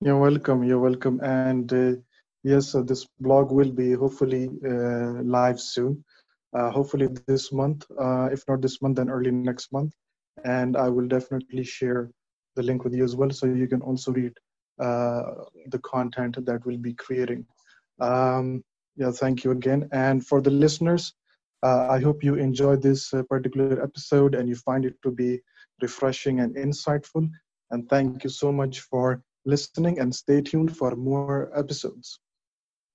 You're 0.00 0.20
welcome. 0.20 0.62
You're 0.62 0.78
welcome. 0.78 1.18
And 1.20 1.72
uh, 1.72 2.00
yes, 2.44 2.76
this 2.86 3.08
blog 3.18 3.50
will 3.50 3.72
be 3.72 3.92
hopefully 3.92 4.50
live 4.62 5.60
soon. 5.60 6.04
Hopefully 6.54 7.08
this 7.26 7.52
month. 7.52 7.86
If 8.30 8.44
not 8.46 8.62
this 8.62 8.80
month, 8.80 8.98
then 8.98 9.10
early 9.10 9.32
next 9.32 9.72
month 9.72 9.94
and 10.44 10.76
I 10.76 10.88
will 10.88 11.06
definitely 11.06 11.64
share 11.64 12.10
the 12.56 12.62
link 12.62 12.84
with 12.84 12.94
you 12.94 13.04
as 13.04 13.16
well 13.16 13.30
so 13.30 13.46
you 13.46 13.68
can 13.68 13.82
also 13.82 14.12
read 14.12 14.32
uh, 14.80 15.22
the 15.66 15.78
content 15.80 16.44
that 16.44 16.64
we'll 16.64 16.78
be 16.78 16.94
creating. 16.94 17.46
Um, 18.00 18.62
yeah, 18.96 19.10
thank 19.10 19.44
you 19.44 19.52
again. 19.52 19.88
And 19.92 20.26
for 20.26 20.40
the 20.40 20.50
listeners, 20.50 21.14
uh, 21.62 21.88
I 21.90 22.00
hope 22.00 22.22
you 22.22 22.34
enjoyed 22.34 22.82
this 22.82 23.12
uh, 23.12 23.22
particular 23.24 23.82
episode 23.82 24.34
and 24.34 24.48
you 24.48 24.56
find 24.56 24.84
it 24.84 24.94
to 25.02 25.10
be 25.10 25.40
refreshing 25.82 26.40
and 26.40 26.54
insightful. 26.56 27.28
And 27.70 27.88
thank 27.88 28.24
you 28.24 28.30
so 28.30 28.52
much 28.52 28.80
for 28.80 29.22
listening 29.44 29.98
and 29.98 30.14
stay 30.14 30.40
tuned 30.40 30.76
for 30.76 30.94
more 30.94 31.50
episodes. 31.56 32.20